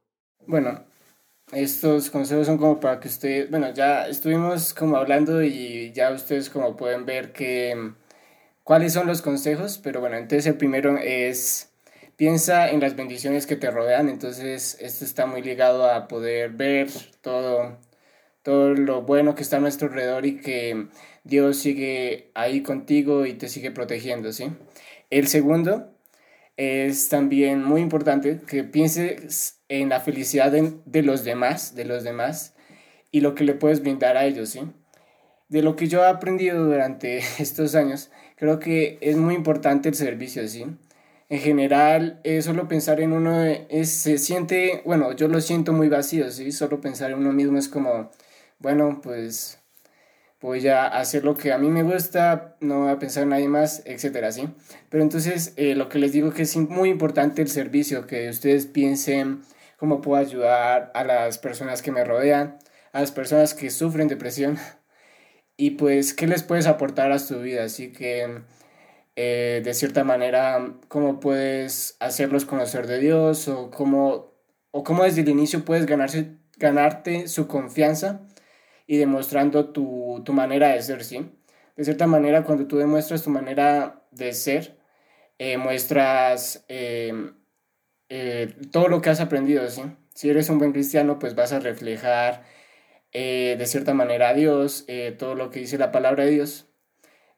Bueno, 0.45 0.83
estos 1.53 2.09
consejos 2.09 2.47
son 2.47 2.57
como 2.57 2.79
para 2.79 2.99
que 2.99 3.07
ustedes, 3.07 3.49
bueno, 3.49 3.73
ya 3.73 4.07
estuvimos 4.07 4.73
como 4.73 4.97
hablando 4.97 5.41
y 5.43 5.91
ya 5.93 6.11
ustedes 6.11 6.49
como 6.49 6.75
pueden 6.75 7.05
ver 7.05 7.31
que 7.31 7.93
cuáles 8.63 8.93
son 8.93 9.07
los 9.07 9.21
consejos, 9.21 9.79
pero 9.81 10.01
bueno, 10.01 10.17
entonces 10.17 10.47
el 10.47 10.57
primero 10.57 10.97
es 10.97 11.69
piensa 12.15 12.69
en 12.69 12.79
las 12.79 12.95
bendiciones 12.95 13.47
que 13.47 13.55
te 13.55 13.71
rodean, 13.71 14.09
entonces 14.09 14.77
esto 14.79 15.05
está 15.05 15.25
muy 15.25 15.41
ligado 15.41 15.89
a 15.89 16.07
poder 16.07 16.51
ver 16.51 16.89
todo 17.21 17.77
todo 18.43 18.73
lo 18.73 19.01
bueno 19.01 19.35
que 19.35 19.41
está 19.41 19.57
a 19.57 19.61
nuestro 19.61 19.87
alrededor 19.87 20.25
y 20.25 20.39
que 20.39 20.87
Dios 21.23 21.57
sigue 21.57 22.31
ahí 22.35 22.61
contigo 22.61 23.25
y 23.25 23.33
te 23.33 23.47
sigue 23.47 23.71
protegiendo, 23.71 24.31
¿sí? 24.33 24.51
El 25.09 25.27
segundo 25.27 25.93
es 26.57 27.09
también 27.09 27.63
muy 27.63 27.81
importante 27.81 28.41
que 28.45 28.63
pienses 28.63 29.61
en 29.69 29.89
la 29.89 30.01
felicidad 30.01 30.51
de, 30.51 31.03
los 31.03 31.23
demás, 31.23 31.75
de 31.75 31.85
los 31.85 32.03
demás, 32.03 32.53
y 33.11 33.21
lo 33.21 33.33
que 33.33 33.43
le 33.43 33.53
puedes 33.53 33.81
brindar 33.81 34.17
a 34.17 34.25
ellos, 34.25 34.49
¿sí? 34.49 34.61
De 35.49 35.61
lo 35.61 35.75
que 35.75 35.87
yo 35.87 36.03
he 36.03 36.07
aprendido 36.07 36.65
durante 36.65 37.17
estos 37.39 37.75
años, 37.75 38.11
creo 38.35 38.59
que 38.59 38.97
es 39.01 39.17
muy 39.17 39.35
importante 39.35 39.89
el 39.89 39.95
servicio, 39.95 40.47
¿sí? 40.47 40.65
En 41.29 41.39
general, 41.39 42.21
solo 42.41 42.67
pensar 42.67 42.99
en 42.99 43.13
uno 43.13 43.43
es, 43.45 43.89
se 43.89 44.17
siente, 44.17 44.81
bueno, 44.85 45.13
yo 45.13 45.27
lo 45.27 45.41
siento 45.41 45.73
muy 45.73 45.89
vacío, 45.89 46.29
¿sí? 46.29 46.51
Solo 46.51 46.81
pensar 46.81 47.11
en 47.11 47.19
uno 47.19 47.31
mismo 47.31 47.57
es 47.57 47.69
como, 47.69 48.11
bueno, 48.63 49.01
pues 49.03 49.59
voy 50.41 50.65
a 50.69 50.87
hacer 50.87 51.25
lo 51.25 51.35
que 51.35 51.51
a 51.51 51.57
mí 51.57 51.69
me 51.69 51.83
gusta, 51.83 52.55
no 52.61 52.83
voy 52.83 52.91
a 52.91 52.99
pensar 52.99 53.23
en 53.23 53.29
nadie 53.29 53.49
más, 53.49 53.83
etcétera, 53.85 54.31
¿sí? 54.31 54.47
Pero 54.89 55.03
entonces, 55.03 55.53
eh, 55.57 55.75
lo 55.75 55.89
que 55.89 55.99
les 55.99 56.13
digo 56.13 56.31
que 56.31 56.43
es 56.43 56.55
muy 56.55 56.89
importante 56.89 57.41
el 57.41 57.49
servicio, 57.49 58.07
que 58.07 58.29
ustedes 58.29 58.65
piensen 58.65 59.41
cómo 59.77 60.01
puedo 60.01 60.19
ayudar 60.21 60.91
a 60.95 61.03
las 61.03 61.37
personas 61.39 61.81
que 61.81 61.91
me 61.91 62.05
rodean, 62.05 62.57
a 62.93 63.01
las 63.01 63.11
personas 63.11 63.53
que 63.53 63.69
sufren 63.69 64.07
depresión 64.07 64.57
y 65.57 65.71
pues 65.71 66.13
qué 66.13 66.25
les 66.25 66.43
puedes 66.43 66.65
aportar 66.65 67.11
a 67.11 67.19
su 67.19 67.41
vida. 67.41 67.65
Así 67.65 67.91
que 67.91 68.43
eh, 69.17 69.61
de 69.63 69.73
cierta 69.73 70.05
manera, 70.05 70.73
cómo 70.87 71.19
puedes 71.19 71.97
hacerlos 71.99 72.45
conocer 72.45 72.87
de 72.87 72.99
Dios 72.99 73.49
o 73.49 73.71
cómo, 73.71 74.31
o 74.71 74.83
cómo 74.85 75.03
desde 75.03 75.21
el 75.21 75.29
inicio 75.29 75.65
puedes 75.65 75.85
ganarse, 75.85 76.37
ganarte 76.57 77.27
su 77.27 77.47
confianza 77.47 78.21
y 78.85 78.97
demostrando 78.97 79.69
tu, 79.69 80.21
tu 80.25 80.33
manera 80.33 80.69
de 80.69 80.81
ser, 80.81 81.03
¿sí? 81.03 81.31
De 81.75 81.83
cierta 81.83 82.07
manera, 82.07 82.43
cuando 82.43 82.67
tú 82.67 82.77
demuestras 82.77 83.23
tu 83.23 83.29
manera 83.29 84.03
de 84.11 84.33
ser, 84.33 84.77
eh, 85.37 85.57
muestras... 85.57 86.65
Eh, 86.67 87.31
eh, 88.09 88.53
todo 88.71 88.89
lo 88.89 89.01
que 89.01 89.09
has 89.09 89.19
aprendido, 89.21 89.67
¿sí? 89.69 89.81
Si 90.13 90.29
eres 90.29 90.49
un 90.49 90.59
buen 90.59 90.71
cristiano, 90.71 91.17
pues 91.17 91.35
vas 91.35 91.51
a 91.51 91.59
reflejar 91.59 92.43
eh, 93.11 93.55
de 93.57 93.65
cierta 93.65 93.93
manera 93.95 94.29
a 94.29 94.33
Dios, 94.33 94.85
todo 95.17 95.35
lo 95.35 95.49
que 95.49 95.59
dice 95.61 95.77
la 95.79 95.91
palabra 95.91 96.25
de 96.25 96.31
Dios. 96.31 96.67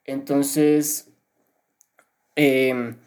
Entonces, 0.05 1.13
em, 2.35 2.97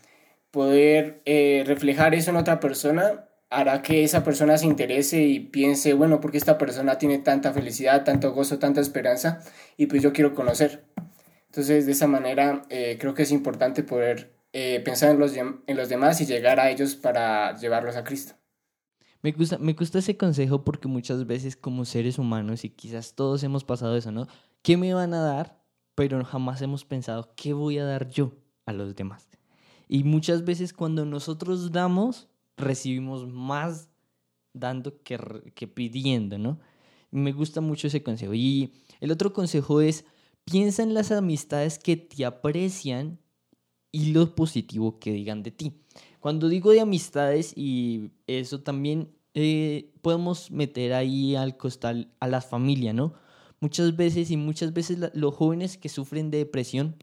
poder 0.51 1.23
reflejar 1.67 2.15
eso 2.15 2.31
en 2.31 2.37
otra 2.37 2.61
persona 2.61 3.28
hará 3.51 3.83
que 3.83 4.05
esa 4.05 4.25
persona 4.25 4.59
se 4.59 4.67
interese 4.67 5.23
y 5.23 5.41
piense, 5.41 5.95
bueno, 5.95 6.21
porque 6.21 6.39
esta 6.39 6.59
persona 6.59 6.99
tiene 6.99 7.19
tanta 7.19 7.53
felicidad, 7.53 8.05
tanto 8.05 8.33
gozo, 8.33 8.59
tanta 8.59 8.81
esperanza, 8.81 9.41
y 9.77 9.87
pues 9.87 10.03
yo 10.03 10.13
quiero 10.13 10.35
conocer. 10.35 10.85
Entonces, 11.47 11.87
de 11.87 11.93
esa 11.93 12.07
manera, 12.07 12.63
creo 12.69 13.15
que 13.15 13.23
es 13.23 13.33
importante 13.33 13.83
poder 13.83 14.39
eh, 14.53 14.81
pensar 14.85 15.11
en 15.11 15.19
los, 15.19 15.37
en 15.37 15.77
los 15.77 15.89
demás 15.89 16.21
y 16.21 16.27
llegar 16.27 16.59
a 16.59 16.71
ellos 16.71 16.95
para 16.95 17.57
llevarlos 17.57 17.97
a 17.97 18.05
Cristo. 18.05 18.35
Me 19.23 19.33
gusta, 19.33 19.59
me 19.59 19.73
gusta 19.73 19.99
ese 19.99 20.17
consejo 20.17 20.65
porque 20.65 20.89
muchas 20.89 21.27
veces 21.27 21.57
como 21.57 21.85
seres 21.85 22.19
humanos, 22.19 22.65
y 22.65 22.71
quizás 22.71 23.15
todos 23.15 23.43
hemos 23.43 23.65
pasado 23.65 23.97
eso, 23.97 24.13
¿no? 24.13 24.27
¿Qué 24.63 24.77
me 24.77 24.95
van 24.95 25.13
a 25.13 25.23
dar? 25.23 25.63
Pero 25.95 26.25
jamás 26.25 26.63
hemos 26.63 26.85
pensado, 26.85 27.35
¿qué 27.35 27.53
voy 27.53 27.79
a 27.79 27.85
dar 27.85 28.09
yo 28.09 28.33
a 28.67 28.73
los 28.73 28.95
demás? 28.95 29.29
Y 29.89 30.05
muchas 30.05 30.45
veces 30.45 30.73
cuando 30.73 31.05
nosotros 31.05 31.73
damos, 31.73 32.29
recibimos 32.59 33.27
más 33.27 33.89
dando 34.53 35.03
que, 35.03 35.19
que 35.55 35.69
pidiendo, 35.69 36.39
¿no? 36.39 36.59
Me 37.11 37.33
gusta 37.33 37.61
mucho 37.61 37.87
ese 37.87 38.03
consejo. 38.03 38.35
Y 38.35 38.75
el 39.01 39.11
otro 39.11 39.33
consejo 39.33 39.81
es, 39.81 40.05
piensa 40.45 40.83
en 40.83 40.95
las 40.95 41.11
amistades 41.11 41.79
que 41.79 41.97
te 41.97 42.25
aprecian 42.25 43.19
y 43.93 44.13
lo 44.13 44.35
positivo 44.35 44.99
que 44.99 45.13
digan 45.13 45.43
de 45.43 45.51
ti. 45.51 45.73
Cuando 46.21 46.49
digo 46.49 46.73
de 46.73 46.81
amistades 46.81 47.53
y 47.57 48.11
eso 48.27 48.61
también 48.61 49.11
eh, 49.35 49.93
podemos 50.03 50.51
meter 50.51 50.93
ahí 50.93 51.37
al 51.37 51.57
costal 51.57 52.13
a 52.21 52.27
la 52.27 52.41
familia, 52.41 52.93
¿no? 52.93 53.15
Muchas 53.61 53.97
veces 53.97 54.31
y 54.31 54.37
muchas 54.37 54.73
veces 54.73 54.99
los 55.15 55.35
jóvenes 55.35 55.79
que 55.79 55.89
sufren 55.89 56.31
de 56.31 56.39
depresión, 56.39 57.03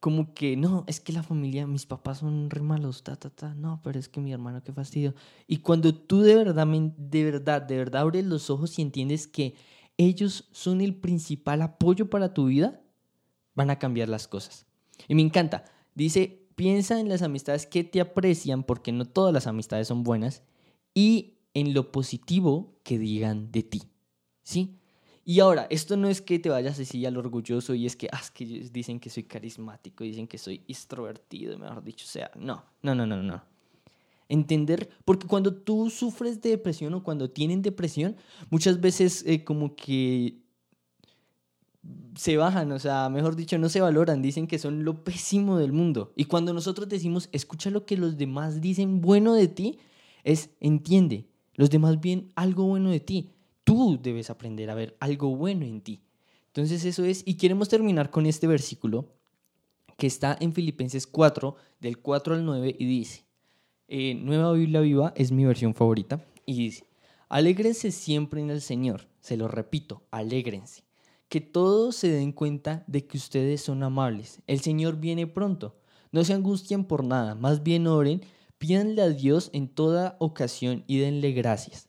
como 0.00 0.32
que 0.32 0.56
no, 0.56 0.84
es 0.86 1.00
que 1.00 1.12
la 1.12 1.22
familia, 1.22 1.66
mis 1.66 1.86
papás 1.86 2.18
son 2.18 2.50
re 2.50 2.62
malos, 2.62 3.02
ta, 3.02 3.16
ta, 3.16 3.30
ta, 3.30 3.54
no, 3.54 3.80
pero 3.82 3.98
es 3.98 4.08
que 4.08 4.20
mi 4.20 4.32
hermano, 4.32 4.62
qué 4.62 4.72
fastidio. 4.72 5.14
Y 5.46 5.58
cuando 5.58 5.94
tú 5.94 6.20
de 6.20 6.36
verdad, 6.36 6.66
de 6.66 7.24
verdad, 7.24 7.62
de 7.62 7.76
verdad 7.76 8.02
abres 8.02 8.24
los 8.24 8.50
ojos 8.50 8.78
y 8.78 8.82
entiendes 8.82 9.26
que 9.26 9.54
ellos 9.96 10.48
son 10.52 10.80
el 10.80 10.94
principal 10.94 11.62
apoyo 11.62 12.08
para 12.08 12.32
tu 12.32 12.46
vida, 12.46 12.80
van 13.54 13.70
a 13.70 13.78
cambiar 13.80 14.08
las 14.08 14.28
cosas. 14.28 14.66
Y 15.08 15.14
me 15.16 15.22
encanta. 15.22 15.64
Dice, 15.94 16.46
piensa 16.54 17.00
en 17.00 17.08
las 17.08 17.22
amistades 17.22 17.66
que 17.66 17.82
te 17.82 18.00
aprecian, 18.00 18.62
porque 18.62 18.92
no 18.92 19.04
todas 19.04 19.34
las 19.34 19.48
amistades 19.48 19.88
son 19.88 20.04
buenas, 20.04 20.42
y 20.94 21.38
en 21.54 21.74
lo 21.74 21.90
positivo 21.90 22.78
que 22.84 22.98
digan 22.98 23.50
de 23.50 23.64
ti. 23.64 23.82
¿Sí? 24.42 24.78
Y 25.28 25.40
ahora, 25.40 25.66
esto 25.68 25.98
no 25.98 26.08
es 26.08 26.22
que 26.22 26.38
te 26.38 26.48
vayas 26.48 26.80
así 26.80 27.04
al 27.04 27.18
orgulloso 27.18 27.74
y 27.74 27.84
es 27.84 27.96
que, 27.96 28.08
ah, 28.10 28.22
que 28.32 28.46
dicen 28.72 28.98
que 28.98 29.10
soy 29.10 29.24
carismático, 29.24 30.02
dicen 30.02 30.26
que 30.26 30.38
soy 30.38 30.62
extrovertido, 30.66 31.58
mejor 31.58 31.84
dicho, 31.84 32.06
sea, 32.06 32.30
no, 32.34 32.64
no, 32.80 32.94
no, 32.94 33.04
no, 33.04 33.22
no. 33.22 33.42
Entender, 34.30 34.88
porque 35.04 35.26
cuando 35.26 35.52
tú 35.52 35.90
sufres 35.90 36.40
de 36.40 36.48
depresión 36.48 36.94
o 36.94 37.02
cuando 37.02 37.28
tienen 37.28 37.60
depresión, 37.60 38.16
muchas 38.48 38.80
veces 38.80 39.22
eh, 39.26 39.44
como 39.44 39.76
que 39.76 40.38
se 42.16 42.38
bajan, 42.38 42.72
o 42.72 42.78
sea, 42.78 43.10
mejor 43.10 43.36
dicho, 43.36 43.58
no 43.58 43.68
se 43.68 43.82
valoran, 43.82 44.22
dicen 44.22 44.46
que 44.46 44.58
son 44.58 44.82
lo 44.82 45.04
pésimo 45.04 45.58
del 45.58 45.74
mundo. 45.74 46.14
Y 46.16 46.24
cuando 46.24 46.54
nosotros 46.54 46.88
decimos, 46.88 47.28
escucha 47.32 47.68
lo 47.68 47.84
que 47.84 47.98
los 47.98 48.16
demás 48.16 48.62
dicen 48.62 49.02
bueno 49.02 49.34
de 49.34 49.48
ti, 49.48 49.78
es 50.24 50.48
entiende, 50.58 51.26
los 51.52 51.68
demás 51.68 52.00
ven 52.00 52.32
algo 52.34 52.64
bueno 52.64 52.88
de 52.88 53.00
ti. 53.00 53.34
Tú 53.68 53.98
debes 54.02 54.30
aprender 54.30 54.70
a 54.70 54.74
ver 54.74 54.96
algo 54.98 55.36
bueno 55.36 55.66
en 55.66 55.82
ti. 55.82 56.00
Entonces 56.46 56.86
eso 56.86 57.04
es, 57.04 57.22
y 57.26 57.34
queremos 57.34 57.68
terminar 57.68 58.10
con 58.10 58.24
este 58.24 58.46
versículo 58.46 59.12
que 59.98 60.06
está 60.06 60.38
en 60.40 60.54
Filipenses 60.54 61.06
4, 61.06 61.54
del 61.78 61.98
4 61.98 62.36
al 62.36 62.46
9, 62.46 62.76
y 62.78 62.86
dice, 62.86 63.26
eh, 63.88 64.14
Nueva 64.14 64.52
Biblia 64.52 64.80
Viva 64.80 65.12
es 65.16 65.32
mi 65.32 65.44
versión 65.44 65.74
favorita, 65.74 66.24
y 66.46 66.54
dice, 66.54 66.84
alégrense 67.28 67.90
siempre 67.90 68.40
en 68.40 68.48
el 68.48 68.62
Señor, 68.62 69.06
se 69.20 69.36
lo 69.36 69.48
repito, 69.48 70.02
alégrense 70.10 70.84
que 71.28 71.42
todos 71.42 71.94
se 71.94 72.08
den 72.08 72.32
cuenta 72.32 72.84
de 72.86 73.06
que 73.06 73.18
ustedes 73.18 73.60
son 73.60 73.82
amables. 73.82 74.40
El 74.46 74.60
Señor 74.60 74.96
viene 74.96 75.26
pronto. 75.26 75.76
No 76.10 76.24
se 76.24 76.32
angustien 76.32 76.84
por 76.84 77.04
nada, 77.04 77.34
más 77.34 77.62
bien 77.62 77.86
oren, 77.86 78.22
pídanle 78.56 79.02
a 79.02 79.10
Dios 79.10 79.50
en 79.52 79.68
toda 79.68 80.16
ocasión 80.20 80.84
y 80.86 81.00
denle 81.00 81.32
gracias. 81.32 81.87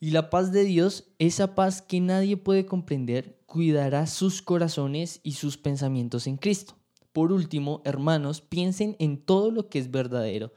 Y 0.00 0.10
la 0.10 0.28
paz 0.28 0.52
de 0.52 0.64
Dios, 0.64 1.04
esa 1.18 1.54
paz 1.54 1.80
que 1.80 2.00
nadie 2.00 2.36
puede 2.36 2.66
comprender, 2.66 3.38
cuidará 3.46 4.06
sus 4.06 4.42
corazones 4.42 5.20
y 5.22 5.32
sus 5.32 5.56
pensamientos 5.56 6.26
en 6.26 6.36
Cristo. 6.36 6.74
Por 7.12 7.30
último, 7.30 7.80
hermanos, 7.84 8.40
piensen 8.40 8.96
en 8.98 9.18
todo 9.18 9.52
lo 9.52 9.68
que 9.68 9.78
es 9.78 9.90
verdadero, 9.90 10.52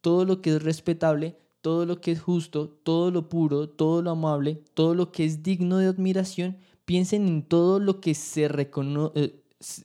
todo 0.00 0.24
lo 0.24 0.42
que 0.42 0.50
es 0.50 0.62
respetable, 0.62 1.38
todo 1.60 1.86
lo 1.86 2.00
que 2.00 2.10
es 2.12 2.20
justo, 2.20 2.68
todo 2.68 3.12
lo 3.12 3.28
puro, 3.28 3.68
todo 3.68 4.02
lo 4.02 4.10
amable, 4.10 4.64
todo 4.74 4.94
lo 4.94 5.12
que 5.12 5.24
es 5.24 5.42
digno 5.42 5.78
de 5.78 5.86
admiración, 5.86 6.58
piensen 6.84 7.28
en 7.28 7.42
todo 7.42 7.78
lo 7.78 8.00
que 8.00 8.14
se 8.14 8.48
reconoce, 8.48 9.20
eh, 9.20 9.42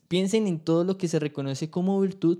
piensen 0.08 0.48
en 0.48 0.60
todo 0.60 0.84
lo 0.84 0.98
que 0.98 1.08
se 1.08 1.20
reconoce 1.20 1.70
como 1.70 2.02
virtud 2.02 2.40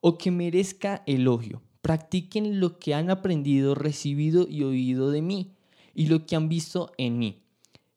o 0.00 0.16
que 0.16 0.30
merezca 0.30 1.02
elogio. 1.06 1.60
Practiquen 1.82 2.58
lo 2.60 2.78
que 2.78 2.94
han 2.94 3.10
aprendido, 3.10 3.74
recibido 3.74 4.46
y 4.48 4.62
oído 4.62 5.10
de 5.10 5.20
mí 5.20 5.55
y 5.96 6.06
lo 6.06 6.26
que 6.26 6.36
han 6.36 6.48
visto 6.48 6.92
en 6.98 7.18
mí. 7.18 7.42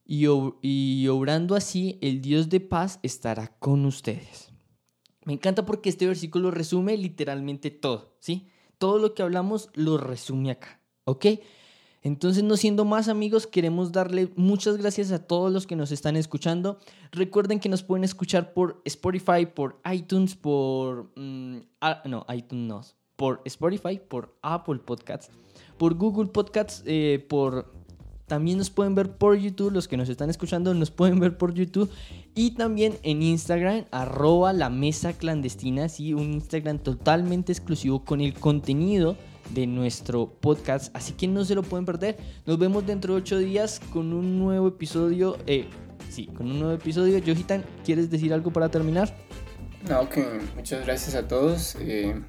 Y, 0.05 0.25
y 0.61 1.07
obrando 1.09 1.55
así, 1.55 1.99
el 2.01 2.21
Dios 2.21 2.49
de 2.49 2.61
paz 2.61 2.99
estará 3.03 3.55
con 3.59 3.85
ustedes. 3.85 4.49
Me 5.25 5.33
encanta 5.33 5.65
porque 5.65 5.89
este 5.89 6.07
versículo 6.07 6.49
resume 6.49 6.97
literalmente 6.97 7.69
todo, 7.69 8.15
¿sí? 8.19 8.47
Todo 8.79 8.97
lo 8.97 9.13
que 9.13 9.21
hablamos 9.21 9.69
lo 9.75 9.97
resume 9.97 10.49
acá, 10.49 10.79
¿ok? 11.03 11.25
Entonces, 12.01 12.43
no 12.43 12.55
siendo 12.55 12.85
más 12.85 13.09
amigos, 13.09 13.45
queremos 13.45 13.91
darle 13.91 14.31
muchas 14.37 14.77
gracias 14.77 15.11
a 15.11 15.27
todos 15.27 15.51
los 15.51 15.67
que 15.67 15.75
nos 15.75 15.91
están 15.91 16.15
escuchando. 16.15 16.79
Recuerden 17.11 17.59
que 17.59 17.67
nos 17.67 17.83
pueden 17.83 18.05
escuchar 18.05 18.53
por 18.53 18.81
Spotify, 18.85 19.45
por 19.53 19.81
iTunes, 19.91 20.35
por... 20.35 21.11
Mm, 21.17 21.57
no, 22.05 22.25
iTunes 22.33 22.67
no. 22.67 22.81
Por 23.17 23.41
Spotify, 23.43 23.99
por 23.99 24.33
Apple 24.41 24.79
Podcasts, 24.79 25.29
por 25.77 25.95
Google 25.95 26.27
Podcasts, 26.27 26.83
eh, 26.85 27.25
por... 27.27 27.78
También 28.29 28.59
nos 28.59 28.69
pueden 28.69 28.93
ver 28.93 29.11
por 29.11 29.35
YouTube, 29.35 29.71
los 29.71 29.87
que 29.87 29.97
nos 29.97 30.07
están 30.07 30.29
escuchando 30.29 30.71
nos 30.75 30.91
pueden 30.91 31.19
ver 31.19 31.35
por 31.35 31.55
YouTube. 31.55 31.89
Y 32.35 32.51
también 32.51 32.95
en 33.01 33.23
Instagram, 33.23 33.85
arroba 33.89 34.53
la 34.53 34.69
mesa 34.69 35.13
clandestina, 35.13 35.89
sí, 35.89 36.13
un 36.13 36.33
Instagram 36.33 36.77
totalmente 36.77 37.51
exclusivo 37.51 38.05
con 38.05 38.21
el 38.21 38.35
contenido 38.35 39.17
de 39.49 39.65
nuestro 39.65 40.27
podcast, 40.29 40.95
así 40.95 41.13
que 41.13 41.27
no 41.27 41.43
se 41.43 41.55
lo 41.55 41.63
pueden 41.63 41.87
perder. 41.87 42.17
Nos 42.45 42.59
vemos 42.59 42.85
dentro 42.85 43.15
de 43.15 43.21
ocho 43.21 43.39
días 43.39 43.81
con 43.91 44.13
un 44.13 44.37
nuevo 44.37 44.67
episodio. 44.67 45.35
Eh, 45.47 45.65
sí, 46.11 46.27
con 46.27 46.51
un 46.51 46.59
nuevo 46.59 46.75
episodio. 46.75 47.19
Johitan, 47.25 47.65
¿quieres 47.83 48.11
decir 48.11 48.31
algo 48.31 48.53
para 48.53 48.69
terminar? 48.69 49.11
No, 49.89 50.07
que 50.07 50.23
muchas 50.55 50.85
gracias 50.85 51.15
a 51.15 51.27
todos. 51.27 51.75
Eh, 51.79 52.21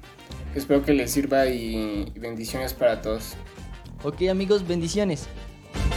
espero 0.55 0.83
que 0.83 0.93
les 0.93 1.11
sirva 1.11 1.45
y 1.45 2.11
bendiciones 2.15 2.73
para 2.73 3.03
todos. 3.03 3.35
Ok 4.03 4.23
amigos, 4.31 4.67
bendiciones. 4.67 5.27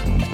Bye. 0.04 0.33